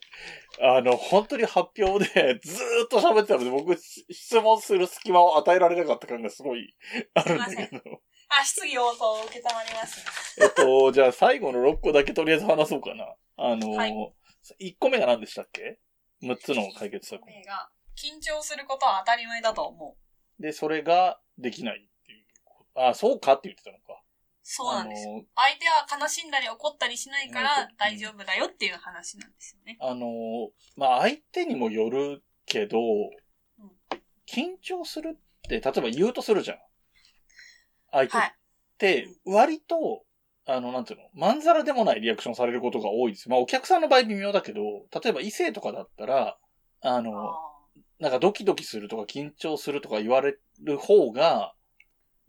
[0.61, 6.75] あの、本当に発表でずーっと喋ってたので、僕、質問する隙間を与えられなかった感がすごい
[7.13, 8.01] あるんだけど。
[8.29, 10.05] あ、質疑応答を受けたまります。
[10.41, 13.05] えっと、じゃあ最後の6個だけとりあえず話そうかな。
[13.37, 13.93] あの、はい
[14.61, 15.79] 1個目が何でしたっけ
[16.23, 17.25] ?6 つの解決策。
[17.25, 19.97] 目が、緊張することは当たり前だと思
[20.39, 20.41] う。
[20.41, 22.25] で、それができないっていう。
[22.75, 24.01] あ、そうかって言ってたのか。
[24.49, 25.25] そうなんですよ。
[25.35, 29.77] 相手は悲しんだり怒ったりしないからうん大丈夫だよっていう話なんですよね。
[29.81, 30.07] あの、
[30.77, 32.77] まあ、相手にもよるけど、
[34.25, 36.57] 緊張するって、例えば言うとするじゃん。
[37.91, 38.35] 相手っはい。
[38.77, 40.05] て、割と、
[40.45, 43.27] あの、なんていうの、まんざらでもないリアクションされることが多いです。
[43.27, 44.61] まあ、お客さんの場合微妙だけど、
[44.93, 46.37] 例えば異性とかだったら、
[46.79, 47.39] あの、あ
[47.99, 51.53] なんかドキドキするとか緊張するとか言われる方が、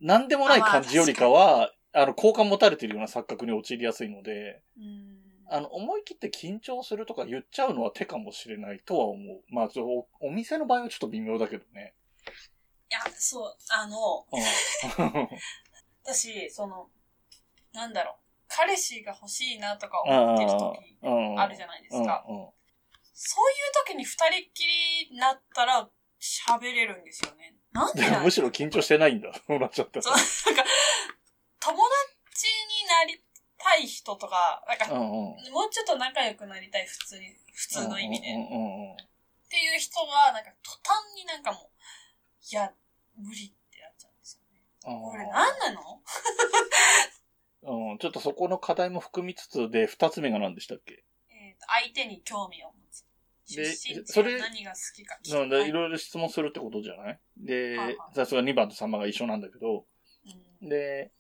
[0.00, 4.62] なんでもない感じよりかは、あの、好感持たれてるような錯覚に陥りやすいので、
[5.50, 9.42] あの、思い切って緊張するとか言っちゃうのは手かもしれないとは思う。
[9.48, 11.94] まあ、おお店の場合はちょっと微妙だけどね。
[12.90, 15.28] いや、そう、あの、うん
[16.04, 16.88] 私、その、
[17.72, 18.14] なんだろう、
[18.48, 22.24] 彼氏が欲しいなとか思ってる時うんあるじゃないですか。
[23.20, 25.88] そういう時に二人っきりになったら
[26.20, 27.54] 喋れるんですよね。
[27.72, 29.32] なんで むしろ緊張してないんだ。
[29.46, 30.70] そうなっちゃったそう、なんか、
[31.68, 32.48] 友達
[32.80, 33.28] になりた
[33.60, 35.08] たい人とか、なんか、うんうん。
[35.50, 38.28] もうちょっと仲良くなりたい、普通に、普通の意味で。
[38.28, 38.92] うんうんうんうん。
[38.92, 38.96] っ
[39.50, 41.62] ていう人が、なんか、途端になんかもう、
[42.52, 42.72] いや、
[43.16, 44.62] 無理ってなっちゃうんですよね。
[44.84, 46.00] これ何なの？
[47.90, 51.02] うん、ちょっとそこの課題も含みつつで、二つ目が何でしたっけ？
[51.28, 53.04] えっ、と、相手に興味を持つ。
[53.56, 57.18] 出でそれや何が好きか聞くそうでいろいろ質問するってことじゃない？
[57.38, 59.86] でさすが2番と3番が一緒なんだけど、
[60.60, 61.10] うんで、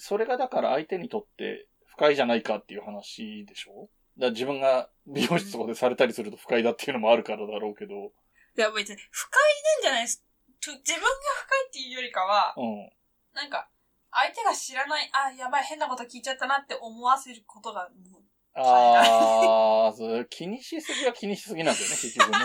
[0.00, 3.88] それがだから相手にとって不快じゃないかっていう話でしょ？
[4.18, 7.94] だ自分が美容室とかでされたりすると不快だっていうのもあるからだろうけど、
[8.56, 9.40] いや、別に、不快
[9.76, 10.24] なんじゃないです。
[10.60, 12.90] と自分が不快っていうよりかは、うん。
[13.32, 13.70] なんか、
[14.10, 18.22] 相手が知らない、あ、やばい、変なこと聞いちゃったなって思わせることが、もう、
[18.54, 22.36] ああ、そう気にしすぎは気にしすぎなんだよね、 結局ね。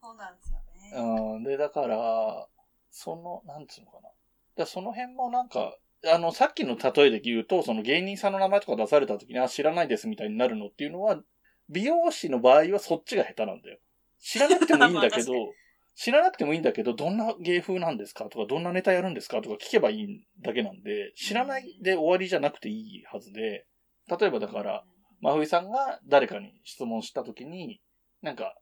[0.00, 1.34] そうなんですよね。
[1.36, 1.42] うん。
[1.44, 2.46] で、だから、
[2.90, 4.10] その、なんつうのかな。
[4.56, 5.76] だその辺もなんか、
[6.12, 11.20] あの、さっきの例えで言うと、その芸人さんの名前とか出された時に、あ、知らないですみたいになるのっていうのは、
[11.68, 13.78] 美容師の場合はそっちが下手なんだよ。
[14.20, 15.32] 知らなくてもいいんだけど
[15.96, 23.66] 知らなくてもいいんだけど、どんな芸風なんですかとか、どんなネタやるんですかとか聞けばいいだけなんで、知らないで終わりじゃなくていいはずで、
[24.08, 24.84] 例えばだから、
[25.20, 27.80] 真冬さんが誰かに質問したときに、
[28.22, 28.56] なんか、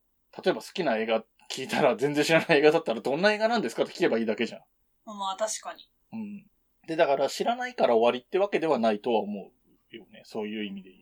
[0.45, 4.61] 例えば好きな映画聞いたら全然知らない映画だったらどんな映画なんですかって聞けばいいだけじゃん。
[5.07, 5.89] まあまあ、確かに。
[6.13, 6.47] うん。
[6.87, 9.51] で、だから知らないから終わりってわけではないとは思
[9.93, 10.23] うよね。
[10.25, 10.99] そういう意味で言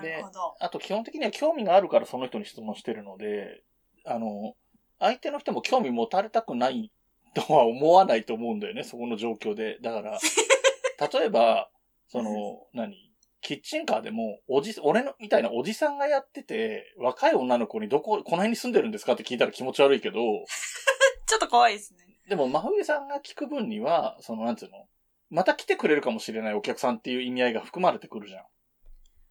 [0.00, 0.02] う。
[0.02, 0.54] なるほど。
[0.60, 3.62] あと基本的には興味があるからその人に質問してるので、
[4.04, 4.54] あの、
[4.98, 6.92] 相手の人も興味持たれたくない
[7.34, 9.78] とは思わないと思うんだよね、そこの状況で。
[9.80, 10.18] だから、
[11.20, 11.70] 例えば、
[12.08, 13.10] その、何？
[13.40, 20.20] キッチンカーでも、おじ、俺の、みたいなおじさんがやってて、若い女の子にどこ、この辺に住んでるんですかって聞いたら気持ち悪いけど、
[21.26, 22.04] ちょっと怖いですね。
[22.28, 24.86] でも、真冬さんが聞く分には、その、なんつうの？
[25.32, 28.44] また来てくれるかもしれないお客さんっていう意味合いが含まれてくるじゃん。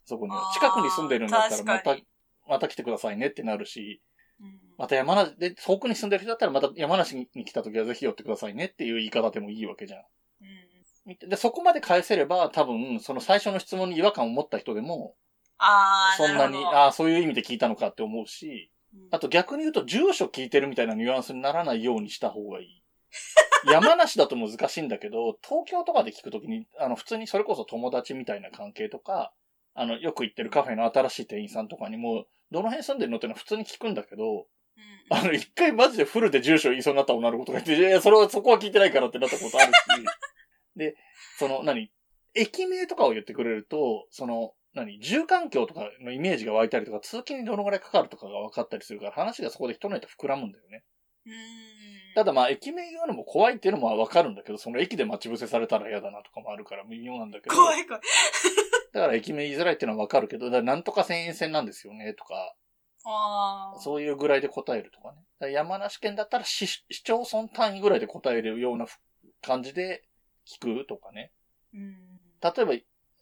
[0.06, 1.96] そこには近くに住んでるんだったら、また
[2.50, 4.02] また来てくださいねってなるし、
[4.42, 4.60] うん。
[4.80, 10.04] また山梨で、遠くに住んでる人だったら、また山梨に来た時はぜひ寄ってくださいねっていう言い方でもいいわけじゃん。
[11.06, 11.30] うん。
[11.30, 15.16] で、そこまで返せれば、多分、その最初の質問に違和感を持った人でも、
[16.18, 22.81] そんなに、ああ、そういう意味で聞いたのかって思うし、うんあと逆に言うと、住所聞いてるみたいなニュアンスにならないようにした方がいい。
[23.66, 29.34] 山梨だと難しいんだけど、東京とかで聞くときに、あの、普通にそれこそ友達みたいな関係とか、
[29.74, 39.76] あの、よく行ってるカフェの新しい店員さんとかにも、どの辺住んでるのってのは普通に聞くんだけど、うんあの、一回マジでフルで住所言いそうになった女の子とか言って、いやいや、それは、そこは聞いてないからってなったことあるし、
[40.76, 40.96] で、
[41.38, 41.92] その、何
[42.34, 50.84] 駅名とかを言ってくれると、その、何住環境とかのイメージが湧いたりとか、通勤にどのぐらいかかるとかが分かったりするから、話がそこで一ネタ膨らむんだよね。
[51.26, 51.34] うん。
[52.16, 57.56] ただまあ、駅名言うのも怖いっていうのも分かるんだけど、その駅で待ち伏せされたら嫌だなとかもあるから微妙なんだけど。
[57.56, 58.02] 怖い怖い。
[58.94, 62.56] だから駅名言いづらいっていうのは分かるけど、だなんとか千円線なんですよね、とか。
[63.80, 65.18] そういうぐらいで答えるとかね。
[65.40, 68.86] だから山梨県だったら市市町村単位ぐらいで答えるような
[69.42, 70.04] 感じで
[70.48, 71.32] 聞くとかね。
[71.74, 72.20] うん。
[72.42, 72.74] 例えば、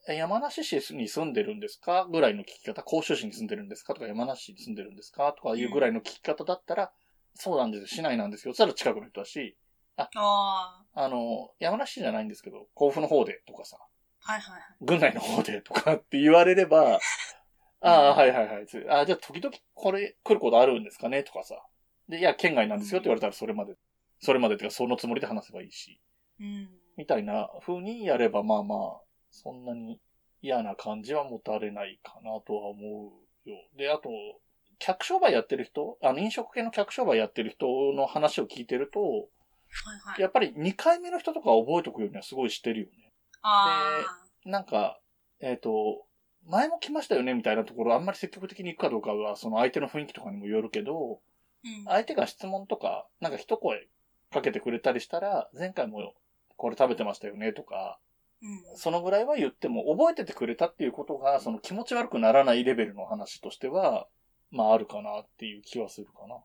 [0.07, 6.91] え山梨市に住んでるんですかぐらいの聞き方、甲州市に住んでるんですかとか、山梨市に住んでるんですかとかいうぐらいの聞き方だったら、
[7.39, 8.53] そうなんですよ、市内なんですよ。
[8.53, 9.55] そしたら近くの人だし、
[9.95, 10.09] あ
[10.93, 14.31] あの、山梨市じゃないんですけど、甲府の方でとかさ、ー。
[14.31, 14.63] はいはいはい。
[14.81, 16.99] 軍内の方でとかって言われれば、
[17.79, 18.67] ああ、はいはいはい。
[18.67, 21.65] つあじゃあ時々これ来ることあるんですかねとかさ。
[22.09, 23.75] で、いや、県外なんですよって言われたらそれまで、
[24.19, 26.01] それまでっていうかそのつもりで話せばいいし。
[26.41, 26.69] うん。
[26.97, 30.01] みたいな風にやれば、まあまあ、そんなに
[30.41, 33.13] 嫌な感じは持たれないかなとは思
[33.45, 33.55] うよ。
[33.77, 34.09] で、あと、
[34.79, 39.19] 客商売やってる人、あの、飲食系の客商売やってる人の話を聞いてると、はい
[40.03, 40.21] はい。
[40.21, 43.13] やっぱり2回目の人とか覚えておくようにはすごいしてるよね。
[43.41, 44.01] あ
[44.45, 44.99] なんか、
[45.41, 46.05] えっ、と、
[46.47, 51.79] 前も来ましたよねみたいなところあんまり積極的に行くかどうかは、その相手の雰囲気とかにもよるけど、ー。
[51.79, 51.85] うん。
[51.85, 53.87] 相手が質問とか、なんか一声
[54.31, 56.13] かけてくれたりしたら、前回も
[56.55, 57.99] これ食べてましたよねとか、
[58.41, 58.77] うん。
[58.77, 64.07] そのぐらいは言っても、覚えててくれたっていうことが、その気持ち悪くならないレベルの話としては、
[64.51, 66.37] まああるかなっていう気はするかな。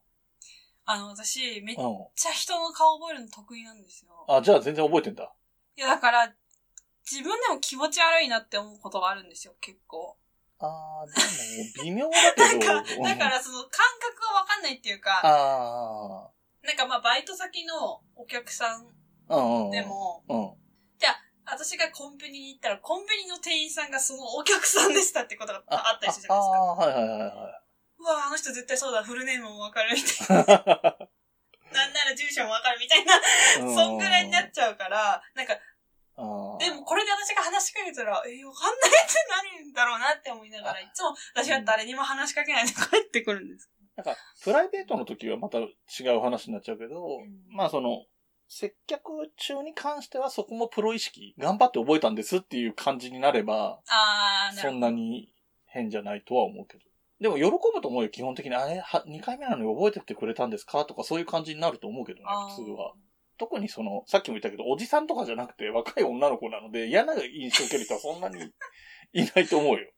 [0.87, 2.07] あの、私、めっうん。
[2.15, 4.11] ちゃ人の顔覚えるの得意なんですよ。
[4.29, 5.33] あ、じゃあ全然覚えてんだ。
[5.77, 6.35] いや、だから、
[7.11, 10.17] 自分でも気持ち悪いなって思うことがあるんですよ、結構。
[10.59, 12.59] あー、でも、微妙だけど。
[13.03, 16.31] なんか、だからその感覚がわかんないっていうか、あ
[16.63, 18.87] なんかまあバイト先のお客さん
[19.29, 19.71] あ、うんうん。
[19.71, 20.65] で、も、うん。
[21.47, 26.59] 私がコンビニに行ったら、コンビニの店員さんがそのお客さんでしたってことがああったりするじゃないですか。
[26.59, 27.64] ああー、はいはいはいはう
[28.11, 30.47] わ、あの人絶対そうだ、フルネームもわかるみたいい。
[30.47, 30.47] な。
[31.75, 33.15] なんなら住所もわかるみたいな、
[33.61, 35.55] うんそんぐらいになっちゃうから、なんか、
[36.59, 39.15] でもこれで達が話しかけたら、え、わかんないって
[39.65, 43.69] 何だろうなって思いながら、いつも私は誰にも話しかけないで帰ってくるんです。
[43.97, 45.69] なんか、プライベートの時はまた違
[46.17, 48.05] う話になっちゃうけど、んまあその、
[48.49, 55.33] 接客中に関してはそこもプロ意識、頑張って覚えたんですっていう感じになれば、あー、なるそんなに
[55.67, 56.85] 変じゃないとは思うけど。
[57.25, 58.55] でも喜ぶと思うよ、基本的に。
[58.55, 60.85] あれ、は、2回目なのに覚えててくれたんですか？
[60.85, 62.93] とかそういう感じになると思うけどね、普通は。
[63.39, 68.37] 特にその、さっきも言ったけど、おじさんとかじゃなくて若い女の子なので、嫌な印象を受ける人はそんなに
[69.15, 69.91] いないと思うよ。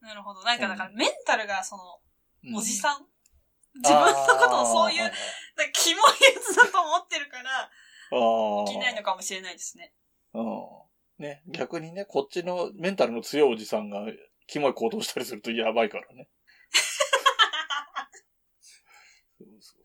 [0.00, 0.42] なるほど。
[0.44, 1.82] なんかだからメンタルがその、
[2.44, 3.04] うんおじさん？
[3.82, 5.16] 自分のことをそういう、なんか
[5.72, 9.92] キモいやつだと思ってるから、あーできないのかもしれないですね。
[10.32, 11.24] うん。
[11.24, 14.06] ね、逆にね、こっちのメンタルの強いおじさんが、
[14.46, 16.28] キモい行動したりするとやばいからね。
[19.40, 19.84] そうそうそうそう。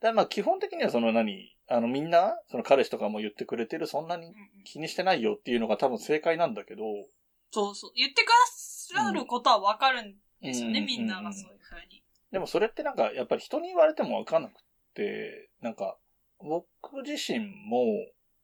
[0.00, 6.82] だまあ基本的にはその何、あのみんな、その彼氏とかも言ってくれてる、そんなに気にしてないよっていうのが多分正解なんだけど、
[7.54, 7.92] そうそう。
[7.94, 12.02] 言ってくださることはわかるんですよね、うんみんながそういうふうに。
[12.32, 14.54] でもそれってなんか、やっぱり人に言われてもわかんなくっ
[14.94, 15.96] て、なんか、
[16.40, 16.68] 僕
[17.06, 17.84] 自身も、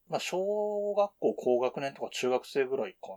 [0.08, 3.16] まあ、小学校高学年とか中学生ぐらいかな。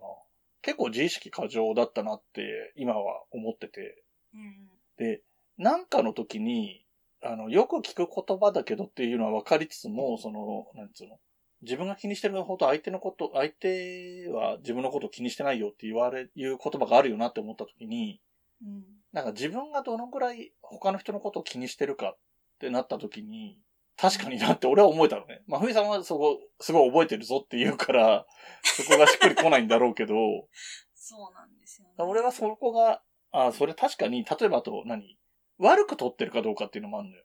[0.64, 4.04] 結構自意識過剰だったなって今は思ってて。
[4.34, 5.22] うんで、
[5.58, 6.83] なんかの時に、
[7.24, 11.20] あの、よく聞く言葉だけどっていうのは分かりつつも、その、なんつうの。
[11.62, 18.22] 自分が気にしてるほど相手のこと、相手は自分のことを気にしてないよって言われ、いう言葉があるよなって思った時に、
[18.62, 18.84] うん。
[19.14, 22.18] なんか自分がどのぐらい他の人のことを気にしてるかっ
[22.60, 23.58] てなった時に、
[23.96, 25.44] 確かになって俺は思えたのね。
[25.48, 28.26] まあ、ふみさんはそこ、すごい覚えてるぞって言うから、
[28.64, 30.16] そこがしっくり来ないんだろうけど、
[30.96, 31.94] そうなんですよね。
[31.98, 35.18] 俺はそこが、あそれ確かに、例えばあと何？
[35.58, 37.24] 悪く取ってるかどうかっていうのもあるのよ。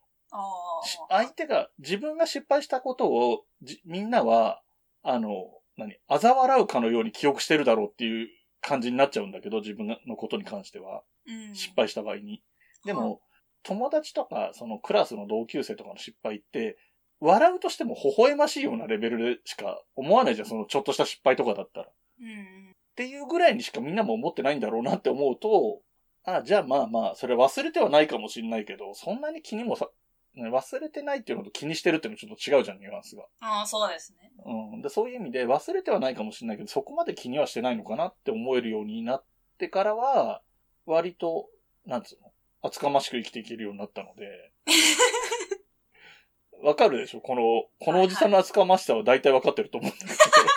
[1.08, 4.62] 相手が、自分が失敗したことを、じみんなは、
[5.02, 5.30] あの、
[5.76, 8.28] 何嘲笑うかのように記憶してるだろうっていう
[8.60, 11.02] 感じになっちゃうんだけど、自分のことに関しては。
[11.26, 12.42] うん失敗した場合に。
[12.84, 13.18] でも、はい
[13.64, 16.78] 友達とか、そのクラスの同級生とかの失敗って、
[17.20, 21.86] 笑うとしても微笑ましいようなレベルでしか思わないじゃん、そのちょっとした失敗とかだったら。
[21.86, 22.76] っうん。
[22.94, 25.80] ていうぐらいにしかみんなも思ってないんだろうなって思うと、
[26.24, 29.88] あじゃあまあまあ、それ忘れてはないかもしれないけど、そんなに気にもさ、
[30.34, 33.24] ね忘れてないっていうのと気にしてるっていうのはちょっと違うじゃん、ニュアンスが。
[33.40, 34.30] ああ、そうですね。
[34.44, 34.82] うん。
[34.82, 39.24] で、そういう意味で忘れてはないかもしれないけど、そこまで気にはしてないのかなって思えるようになっ
[39.58, 40.42] てからは、
[40.86, 41.48] 割と、
[41.86, 42.30] なんつうの、
[42.62, 44.52] 厚かましく生きていけるようになったので、
[46.62, 47.20] わかるでしょ？
[47.20, 47.42] この、
[47.84, 50.48] このおじさんの厚かましさは大体わかってると思うんだけいや、だから、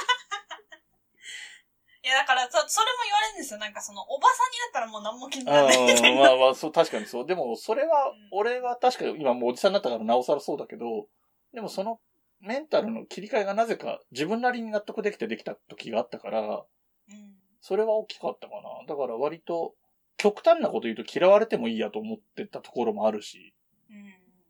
[2.52, 3.60] そ、それも言われるんですよ。
[3.60, 5.58] なんかその、おばさんになったらもう何も気になど。
[5.58, 6.22] らないみたうん、いな。
[6.22, 7.26] まあまあ、そう、確かにそう。
[7.26, 11.08] でも、それはうん、俺は確かに今もうおじさんになったからなおさらそうだけど、
[11.54, 12.00] でもその
[12.40, 16.66] メンタルの切り替えがなぜか自分なりに納得できてできた時があったから、
[17.10, 17.36] うん。
[17.62, 18.62] それは大きかったかな。
[18.88, 19.76] だから割と、
[20.18, 23.54] 極端なこと言うと嫌われてもいいやと思ってたところもあるし、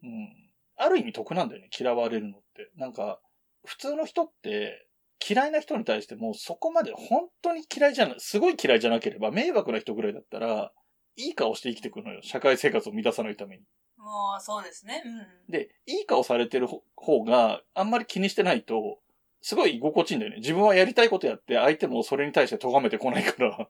[0.03, 0.09] うん。
[0.09, 0.51] うん。
[0.77, 2.71] ある意味得なんだよね、嫌われるのって。
[2.75, 3.19] なんか、
[3.65, 4.87] 普通の人って、
[5.27, 10.71] 嫌いな人に対してもそこまで本当に嫌いじゃな、すごい嫌いじゃなければ、迷惑な人ぐらいだったら、
[11.15, 12.21] いい顔して生きていくのよ。
[12.23, 13.63] 社会生活を乱さないために。
[13.97, 15.03] もう、そうですね。
[15.05, 15.09] う
[15.49, 15.51] ん。
[15.51, 18.99] で、いい顔されてる方があんまり気にしてないと、
[19.41, 20.37] すごい居心地いいんだよね。
[20.37, 23.69] 自分はやりたいことやって、相手もそれに対して咎めてこないから。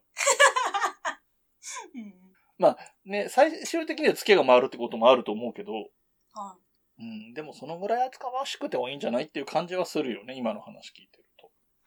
[1.94, 2.22] うん。
[3.04, 6.56] ね、最終的にはツケが回るってこともあると思うけど、は
[6.98, 11.24] うん、でもそのぐらい厚かましくてもいいんじゃないっていう感じはするよね、今の話聞いてる。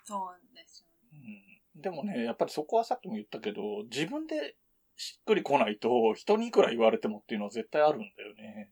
[0.05, 1.59] そうですよね。
[1.75, 4.55] うん、でもね、やっぱりそこはさっきも言ったけど、自分で
[4.95, 8.71] しっくりこないと、人にいくら言われてもっていうのは絶対あるんだよね。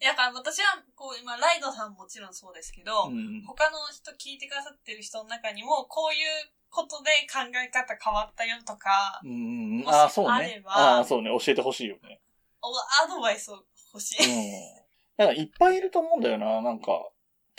[0.00, 3.42] いやだから私は、こう、今、ライドさんもちろんそうですけど、うん。
[3.46, 10.60] 他の人聞いてくださってる人の中にも、こういうことで考え方変わったよとか、うん、ああ、そうあねれ。
[10.60, 11.30] ばああ、そうね。
[11.40, 12.20] 教えてほしいよね。
[12.62, 12.68] お
[13.04, 14.24] アドバイスを欲しい。
[14.24, 14.86] うん。
[15.16, 16.62] だからいっぱいいると思うんだよな。
[16.62, 16.92] なんか、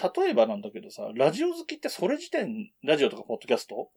[0.01, 3.75] 例えばなんだけどさ、ラジオ好きってそれ時点、ラジオとかポッドキャスト？
[3.75, 3.91] 好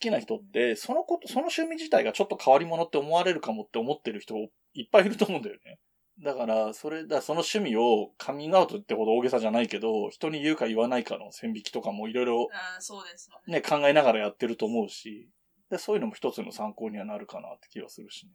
[0.00, 4.34] きな人って、そのこと、その趣味自体がちょっと変わり者って思われるかもって思ってる人
[4.72, 5.78] いっぱいいると思うんだよね。
[6.22, 13.54] だから、それだ、その趣味をカミングアウトってほど大げさじゃないけど、人に言うか言わないかの線引きとかもいろいろそうですよね。
[13.54, 15.28] ね、考えながらやってると思うし、
[15.70, 18.32] で、そういうのも一つの参考にはなるかなって気がするしね。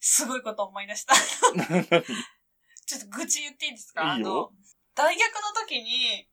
[0.00, 1.14] すごいこと思い出した。
[2.86, 4.14] ちょっと愚痴言っていいですか？
[4.16, 4.50] いいよあの、
[4.94, 6.28] 大学の時に、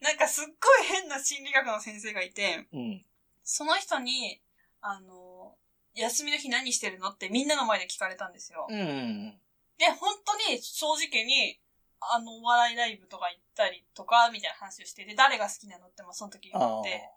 [0.00, 0.50] なんかすっご
[0.84, 2.80] い変な心理学の先生がいて、うん。
[2.80, 3.04] うん。
[3.42, 4.40] その人に、
[4.80, 5.56] あの、
[5.94, 8.66] 休みの日何してるのってみんなの前で聞かれたんですよ。
[8.68, 9.38] うん。
[9.78, 11.60] で、本当に正直に、
[12.00, 17.10] あの、お笑いライブとか行ったりとか、みたいな話をしてて、誰が好きなのって、まあ、その時言って、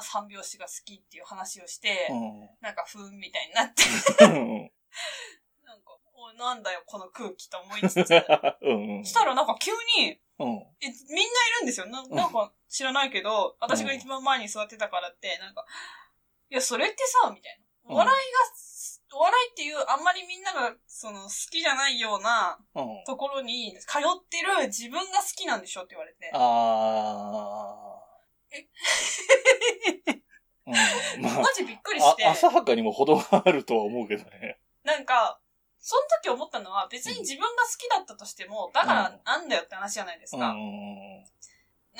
[0.00, 2.50] 三拍子が好きっていう話をして、うん。
[2.60, 3.84] なんか、ふーんみたいになって、
[4.24, 4.70] うん。
[6.38, 8.10] なんだよ、この空気と思いつつ。
[8.62, 9.04] うん。
[9.04, 10.48] したらなんか急に、うん。
[10.80, 11.86] え、みんないるんですよ。
[11.86, 15.66] ななんか知らないけど、私が一番前に座ってたからって、なんか、
[16.50, 17.58] いや、それってさ、みたい
[17.88, 17.94] な。
[17.94, 23.04] 笑いが、お笑いっていう、あんまりみんなが、その、好きじゃないようなうん。
[23.04, 26.30] ところに通ってる自分が好きなんでしょって言われて。
[26.32, 27.98] あ
[28.50, 28.68] え？
[30.08, 30.22] ー。
[30.66, 31.22] うん。
[31.22, 34.58] まあマジびっくりしてあ、、浅はかにも程があるとは思うけどね。
[34.84, 35.40] なんか、
[35.82, 40.50] その時思ったのは、別に自分が好きだったとしても、だからなんだよって話じゃないですか。
[40.50, 41.26] うん。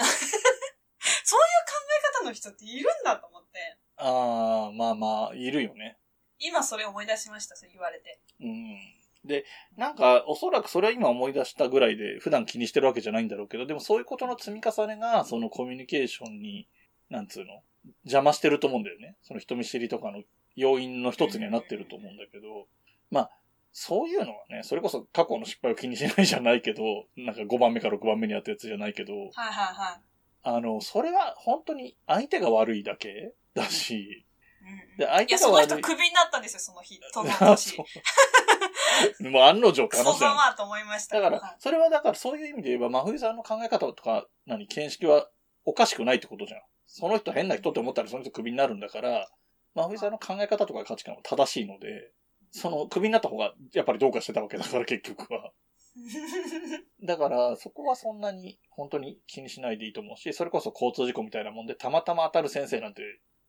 [1.25, 1.75] そういう考
[2.17, 5.99] え方の人っているんだと思って、ああ、まあまあ、いるよね。
[6.39, 8.21] 今それ思い出しました、そう言われて。
[8.41, 8.79] うん。
[9.25, 9.45] で、
[9.77, 16.69] なんか、おそらくそれは今思い出したぐらいで、普段気にしてるわけじゃないんだろうけど、でもそういうことの積み重ねが、そのコミュニケーションに、
[17.11, 17.63] なんつうの、
[18.05, 19.17] 邪魔してると思うんだよね。
[19.23, 20.23] その人見知りとかの
[20.57, 22.67] 要因の一つにはなってると思うんだけど、
[23.11, 23.31] まあ、
[23.73, 26.83] そういうのはね、それこそ過去の失敗を気にしないじゃないけど、
[27.17, 30.01] なんか5番目か6番目にやったやつじゃないけど、はいはいはい。
[30.43, 34.27] あの、それは本当に相手が悪いだけだし、
[34.63, 35.83] うんで、相いや、その手が悪い。
[35.83, 37.01] 人クビになったんですよ、その日。
[37.13, 37.77] そのあ年。
[37.77, 41.17] そうもう案の定ってクソ話だよざまあと思いました。
[41.19, 45.29] だからはい、それはだからそういう意味で言えば、真冬さんの考え方とか、何、見識は
[45.65, 46.61] おかしくないってことじゃん。
[46.87, 49.29] その人変な人って思ったらその人クビになるんだから、
[49.75, 52.13] 真冬さんの考え方とか価値観は正しいので、
[52.53, 55.51] そのクビになった方がやっぱりどうかしてたわけだから結局は。
[57.03, 63.03] だから、そこはそんなに本当に気にしないでいいと思うし、それこそ交通事故みたいなもんで、たまたま当たる先生なんて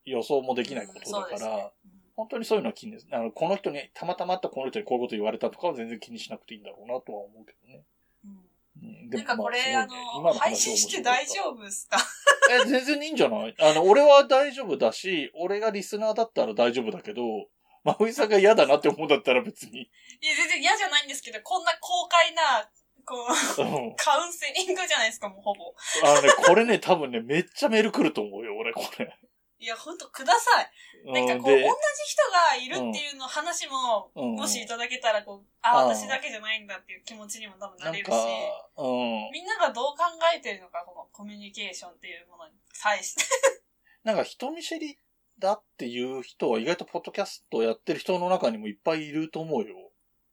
[0.06, 1.72] 予想もできないことだから、ですね
[2.16, 3.08] 本当にそういうのは気にです。
[3.12, 7.84] あの、この人に、たまたま会ったこの人にこういうこと言われたとかは全然気にしなくていいんだろうなとは思うけどね。
[8.26, 11.98] うんうんなんかこれ、あまあね今の、配信して大丈夫ですか？
[12.52, 13.56] え、全然いいんじゃない？
[13.60, 17.48] あの、俺は大丈夫だし、俺がリスナーだったら大丈夫だけど、
[17.84, 19.82] まふいさんが嫌だなって思うんだったら別に。
[19.82, 19.90] い
[20.26, 22.70] や、全然嫌じゃないんですけど、こんな公開な、
[23.06, 23.16] こ
[23.60, 23.96] う、うん。
[23.98, 25.74] カウンセリングじゃないですか、もうほぼ。
[26.06, 29.18] あのね、これね、多分ね、めっちゃメール来ると思うよ、俺、これ。
[29.60, 30.72] いや、ほんとください。
[31.06, 31.76] なんかこう、で同じ
[32.08, 39.32] 人がいるっていうの話も、うんもしいただけたら、こう、あ、うん私だけじゃないんだっていう気持ちにも多分なれるし、うん。
[39.32, 40.04] みんながどう考
[40.36, 43.24] えてるのか、このコミュニケーションっていうものに対して。
[44.04, 44.98] なんか人見知り
[45.44, 49.76] だっていう人は意外とポッドキャストやってる人の中にもいっぱいいると思うよ。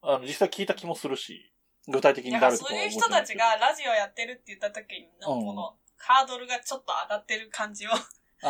[0.01, 1.51] あの、実際聞いた気もするし、
[1.89, 7.97] 具体的に誰とかはそういう人たちがラジオやってるって言った時の、うんこの、ハードルがちょっと上がってる感じを、あ
[8.43, 8.49] あ。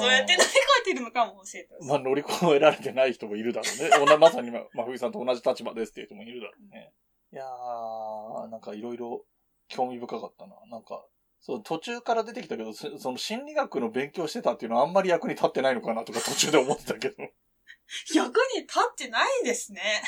[0.00, 1.68] どうやって乗り越えてるのかも教えて。
[1.86, 4.18] まあ乗り越えられてない人もいるだろうね。
[4.18, 6.92] まさにま、まふいさんと同じ立場ですっていう人もいるだろうね。
[7.32, 9.24] いやー、なんかいろいろ
[9.68, 10.56] 興味深かったな。
[10.68, 11.06] なんか、
[11.40, 17.16] そう、途中から出てきたけど、そその心理学の勉強してたっていうのはあんまり役に立ってないのかなとか途中で思ってたけど。
[18.14, 20.02] 役に立ってないですね。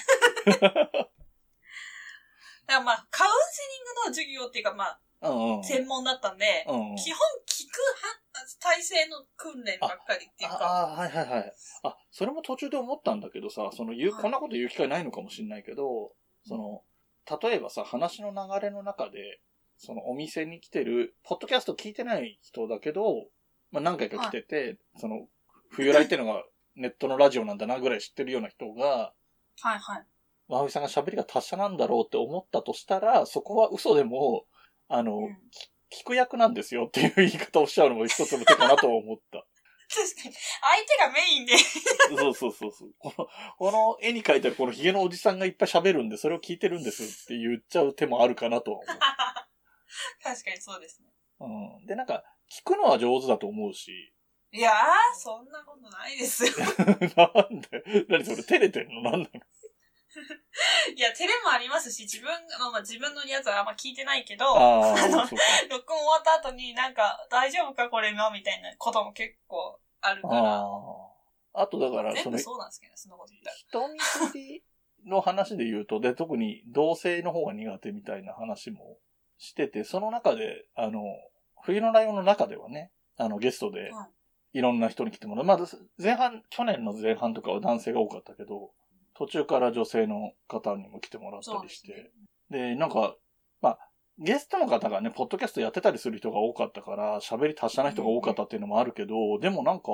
[0.44, 0.80] だか
[2.66, 5.64] らまあ、カウンセリングの授業っていうかまあ、うんうん。
[5.64, 6.96] 専門だったんで、うんうん。
[6.96, 8.22] 基本聞くは
[8.60, 11.52] 体制の訓練ばっかりっていうか、ああ、はいはいはい。
[11.84, 16.12] あ、それも途中で思ったんだけどさ、その言う、はいこんなこと言う機会ないのかもしれないけど、
[16.46, 16.82] その、
[17.40, 19.40] 例えばさ、話の流れの中で、
[19.84, 23.26] そのお店に来てる、ポッドキャスト聞いてない人だけど、
[23.72, 25.26] まあ何回か来てて、その、
[25.70, 26.44] 冬来っていうのが
[26.76, 29.12] ネットのラジオなんだなぐらい知ってるような人が、
[29.60, 30.06] はいはい。
[30.48, 34.44] まふいさんが喋りが達者なんだろうって思ったとしたら、そこは嘘でも、
[34.88, 35.36] あの、うん
[35.92, 39.44] 聞く役なんですよっていう言い方をしちゃうのも一つの手かなとは思った。
[39.94, 40.34] 確かに。
[40.34, 41.58] 相手がメインで。
[42.16, 42.94] そうそうそうそう。
[42.98, 43.28] この、
[43.58, 48.80] この絵に描いてあるこのヒゲのおじさんがいっぱい喋るんで、それを聞いてるんですって言っちゃう手もあるかなとは
[50.22, 51.08] 確かにそうですね。
[51.38, 51.80] 思う。
[51.80, 51.86] うん。
[51.86, 54.14] で、なんか、聞くのは上手だと思うし。
[54.52, 54.74] いやー、
[55.14, 56.52] そんなことないですよ。
[57.16, 58.06] なんで？
[58.08, 59.02] 何それ照れてんの？
[59.02, 59.24] なんなの
[60.94, 62.28] いや、照れもありますし、自分、
[62.58, 65.44] まあまあ自分のやつはあんま聞いてないけど、ああ、あのそうか。
[65.70, 70.60] 録音終わった後になんか、大丈夫かこれ今みたいなことも結構あるから。
[70.60, 70.66] あ
[71.54, 71.62] あ。
[71.62, 73.56] あとだから、その全部、そうなんですけどね、そのこと言ったら。
[73.56, 74.00] 人見
[74.32, 74.64] 知り
[75.06, 78.98] の話で言うと、で、特に同性の方が苦手みたいな話も
[79.42, 81.02] してて、その中で、あの、
[81.62, 84.08] 冬のライオンの中ではね、あの、ゲストでは
[84.54, 85.44] い、いろんな人に来てもらう。
[85.44, 88.70] まず、前半、去年の前半とかは男性が多かったけど、
[89.14, 92.12] 途中から女性の方にも来てもらったりして、
[92.50, 93.16] でなんか、
[93.60, 93.78] まあ、
[94.18, 99.90] ゲストの方がね、ポッドキャストやってたりする人が多かったから、喋り達者な人が多かったっていうのもあるけど、でもなんか、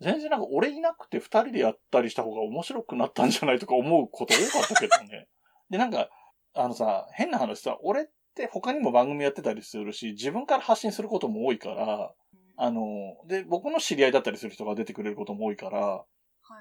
[0.00, 5.28] 全然なんか俺いなくて二人でやったりした方が面白くなったんじゃないとか思うこと多かったけどね。
[5.70, 6.08] で、なんか、
[6.54, 8.12] あのさ、変な話さ、俺って
[8.46, 12.12] 他にも番組やってたりするし、自分から発信することも多いから、
[12.56, 16.04] あの、で、僕の知り合いだったりする人が出てくれることも多いから、は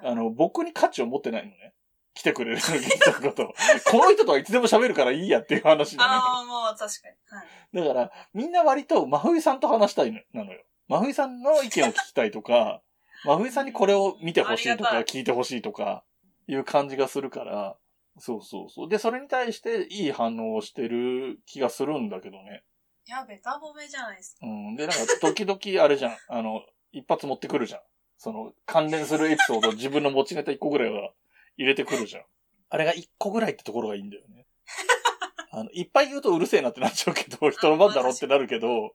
[0.04, 0.08] い。
[0.08, 1.74] あの、僕に価値を持ってないのね。
[2.14, 3.54] 来てくれるゲストのこと。
[3.90, 6.10] この人とはいつでも喋るからいいやっていう話だね。
[6.14, 7.16] ああ、まあ確かに。
[7.28, 7.88] はい。
[7.88, 10.64] だから、みんな割と真冬さんと話したいのなのよ。
[10.88, 12.82] 真冬さんの意見を聞きたいとか、
[13.24, 16.04] 真冬さんにこれを見てほしいとか聞いてほしいとか
[16.48, 17.78] いう感じがするから、
[18.20, 18.90] そうそうそう。
[18.90, 22.64] で、それに対していい反応をしてる気がするんだけどね。
[23.08, 24.46] いや、ベタ褒めじゃないですか。
[24.46, 24.76] うん。
[24.76, 26.18] で、なんか時々あれじゃん。
[26.30, 26.62] あの、
[26.92, 27.82] 一発持ってくるじゃん。
[28.18, 31.14] その、関連するエピソード自分の持ちネタ一個ぐらいは
[31.58, 32.24] 入れてくるじゃん。
[32.70, 34.46] あれが一個ぐらいってところがいいんだよね。
[35.52, 38.94] あの、いっぱい言うとうるせえなってなっちゃうけど、人の番だろってなるけど、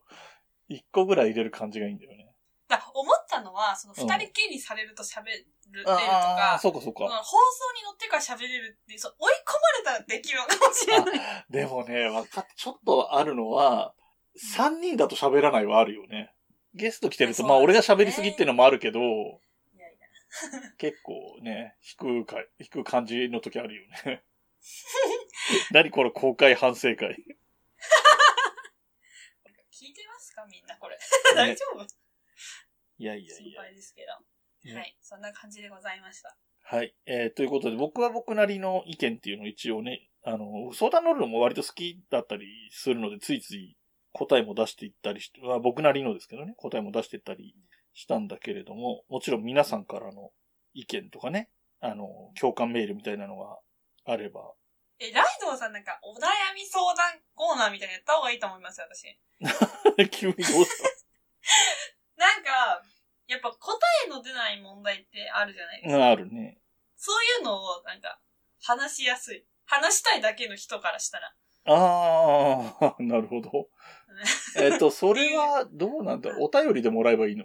[0.68, 2.21] 一個ぐらい入れる感じがいいんだよね。
[2.76, 7.04] だ思ったのは、その二人きりされると喋るれるとあかあ、、そうかそうか。
[7.06, 11.46] 放送に乗ってから喋れるっていう、そう追い込まれたらできるのかもしれない。
[11.50, 13.94] でもね、わかっちょっとあるのは、
[14.36, 16.32] 三人だと喋らないはあるよね。
[16.74, 20.06] ゲスト来てると、まあ俺が喋りすぎっていうのもあるけど、いやいや。
[20.78, 24.24] 結構ね、引くか、引く感じの時あるよね。
[25.72, 27.16] 何これ公開反省会。
[29.70, 30.96] 聞いてますかみんなこれ。
[30.96, 31.02] ね
[31.34, 32.01] 大丈夫？
[33.02, 33.62] いやいやい心や。
[33.62, 34.02] 配ですけ
[34.64, 34.72] ど。
[34.72, 34.96] ねはい。
[35.00, 36.36] そんな感じでございました。
[36.62, 36.94] はい。
[37.06, 43.76] えーということで、僕は僕なりの意見っていうのを一応ね、あの、相談乗るのも割と好きだったりするので、ついつい
[44.12, 47.56] 答えも出していったりして、まあ僕なりのですけどね、答えも出していったり
[47.92, 50.30] したんだけれども、もちろん皆さんからの
[50.74, 51.50] 意見とかね、
[51.80, 52.06] あの、
[52.40, 53.58] 共感メールみたいなのが
[54.04, 54.52] あれば、
[55.00, 56.20] え、ライドウさんなんかお悩
[56.54, 59.18] み相談コーナーみたいなのやった方がいいと思いますよ、私。
[60.12, 61.01] 急にどうした？
[63.32, 65.96] やっぱ答えの出ない問題ってあるじゃないですか。
[65.96, 66.58] うんあるね。
[66.96, 68.20] そういうのをなんか
[68.62, 69.44] 話しやすい。
[69.64, 71.34] 話したいだけの人からしたら。
[71.64, 73.68] ああ、なるほど。
[74.60, 76.30] えっと、それはどうなんだ？
[76.30, 77.44] ろうお便りでもらえばいいの？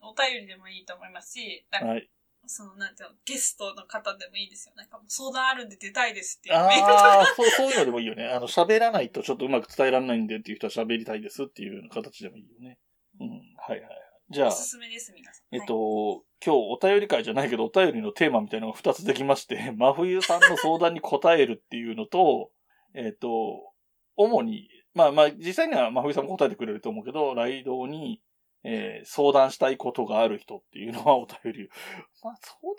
[0.00, 2.10] お便りでもいいと思いますし、なんかはい。
[2.46, 4.74] その、なんていうの、ゲストの方でもいいですよ。
[4.76, 7.18] なんかもう相談あるんで出たいですっていうメールとか。
[7.20, 8.26] ああ、そう、そういうのでもいいよね。
[8.28, 12.78] あの、喋らないとちょっとうまく伝えられないんでっていう人は喋りたいですっていう形でもいいよね。
[13.18, 13.28] うん。
[13.56, 14.03] はいはいはい。
[14.30, 15.54] じゃあお、すすめです、皆さん。
[15.54, 22.50] えっと、今日お便り会じゃないけど、お便りのテーマみたいなのが2つできまして、 真冬さんの相談に答えるっていうのと、
[22.94, 23.72] えっと、
[24.16, 28.22] 主に、まあまあ、実際には真冬さんも答えてくれると思うけど、ライドに、
[28.62, 31.68] えー相談したいことがある人っていうのはお便りを。
[32.24, 32.74] まあ、相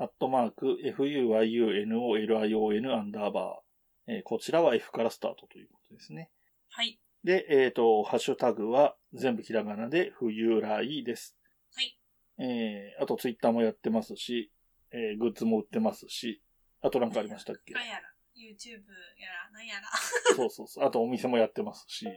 [0.00, 6.30] ー、アットマーク、fuyunolion アンダーバー、えーこちらは F からスタートということですね。
[6.70, 6.98] はい。
[7.24, 11.36] で、えっ、と、ハッシュタグは全部ひらがなで冬来です。
[11.74, 11.98] はい。
[12.38, 14.50] えー、あとツイッターもやってますし、
[14.94, 16.40] えー、グッズも売ってますし、
[16.80, 17.74] あとなんかありましたっけ？
[17.74, 18.00] なんやら、
[18.36, 18.84] YouTube
[19.18, 19.88] やら、なんやら。
[20.36, 20.84] そうそうそう。
[20.84, 22.06] あとお店もやってますし。
[22.06, 22.12] は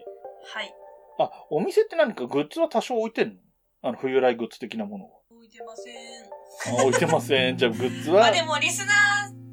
[0.63, 0.71] い。
[1.19, 3.33] あ、お店って何かグッズは多少置いてんの？
[3.81, 6.75] あの、冬来グッズ的なもの置いてません。
[6.75, 6.81] は。
[6.81, 7.57] あ置いてません。
[7.57, 8.21] じゃあグッズは？
[8.21, 8.93] まあ、でも、リスナ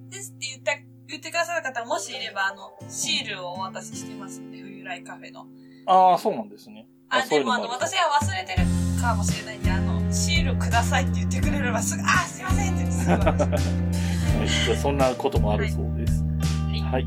[0.09, 5.47] ーですって言った、言ってくださる方もしいれば、あの、シールをお渡ししてますんで、冬来カフェの。
[5.87, 6.87] ああ、そうなんですね。
[7.09, 8.67] あ、そういうのでもあの、私は忘れてる
[9.01, 12.97] かもしれないんで、あの、シールくださいって言ってくれればすぐ、あ、すいませんって言っ
[14.67, 14.77] てい。
[14.77, 16.23] そんなこともあるそうです。
[16.23, 16.29] は
[16.73, 17.07] いはい。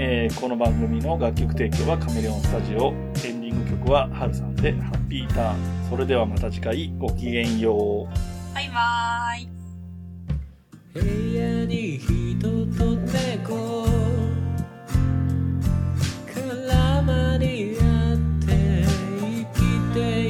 [0.00, 2.92] えーこの番組の楽曲提供はカメレオンスタジオ。
[3.24, 5.56] エンディング曲はハルさんでハッピーターン。
[5.88, 8.54] それではまた次回ごきげんよう。
[8.54, 9.48] バイバーイ。
[10.94, 11.00] 部
[11.36, 12.40] 屋に人
[12.76, 13.86] と猫
[16.26, 18.82] 絡まり合って
[19.20, 19.60] 生き
[19.94, 20.27] て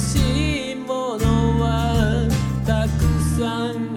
[0.00, 2.26] しいものは
[2.66, 3.00] たく
[3.38, 3.89] さん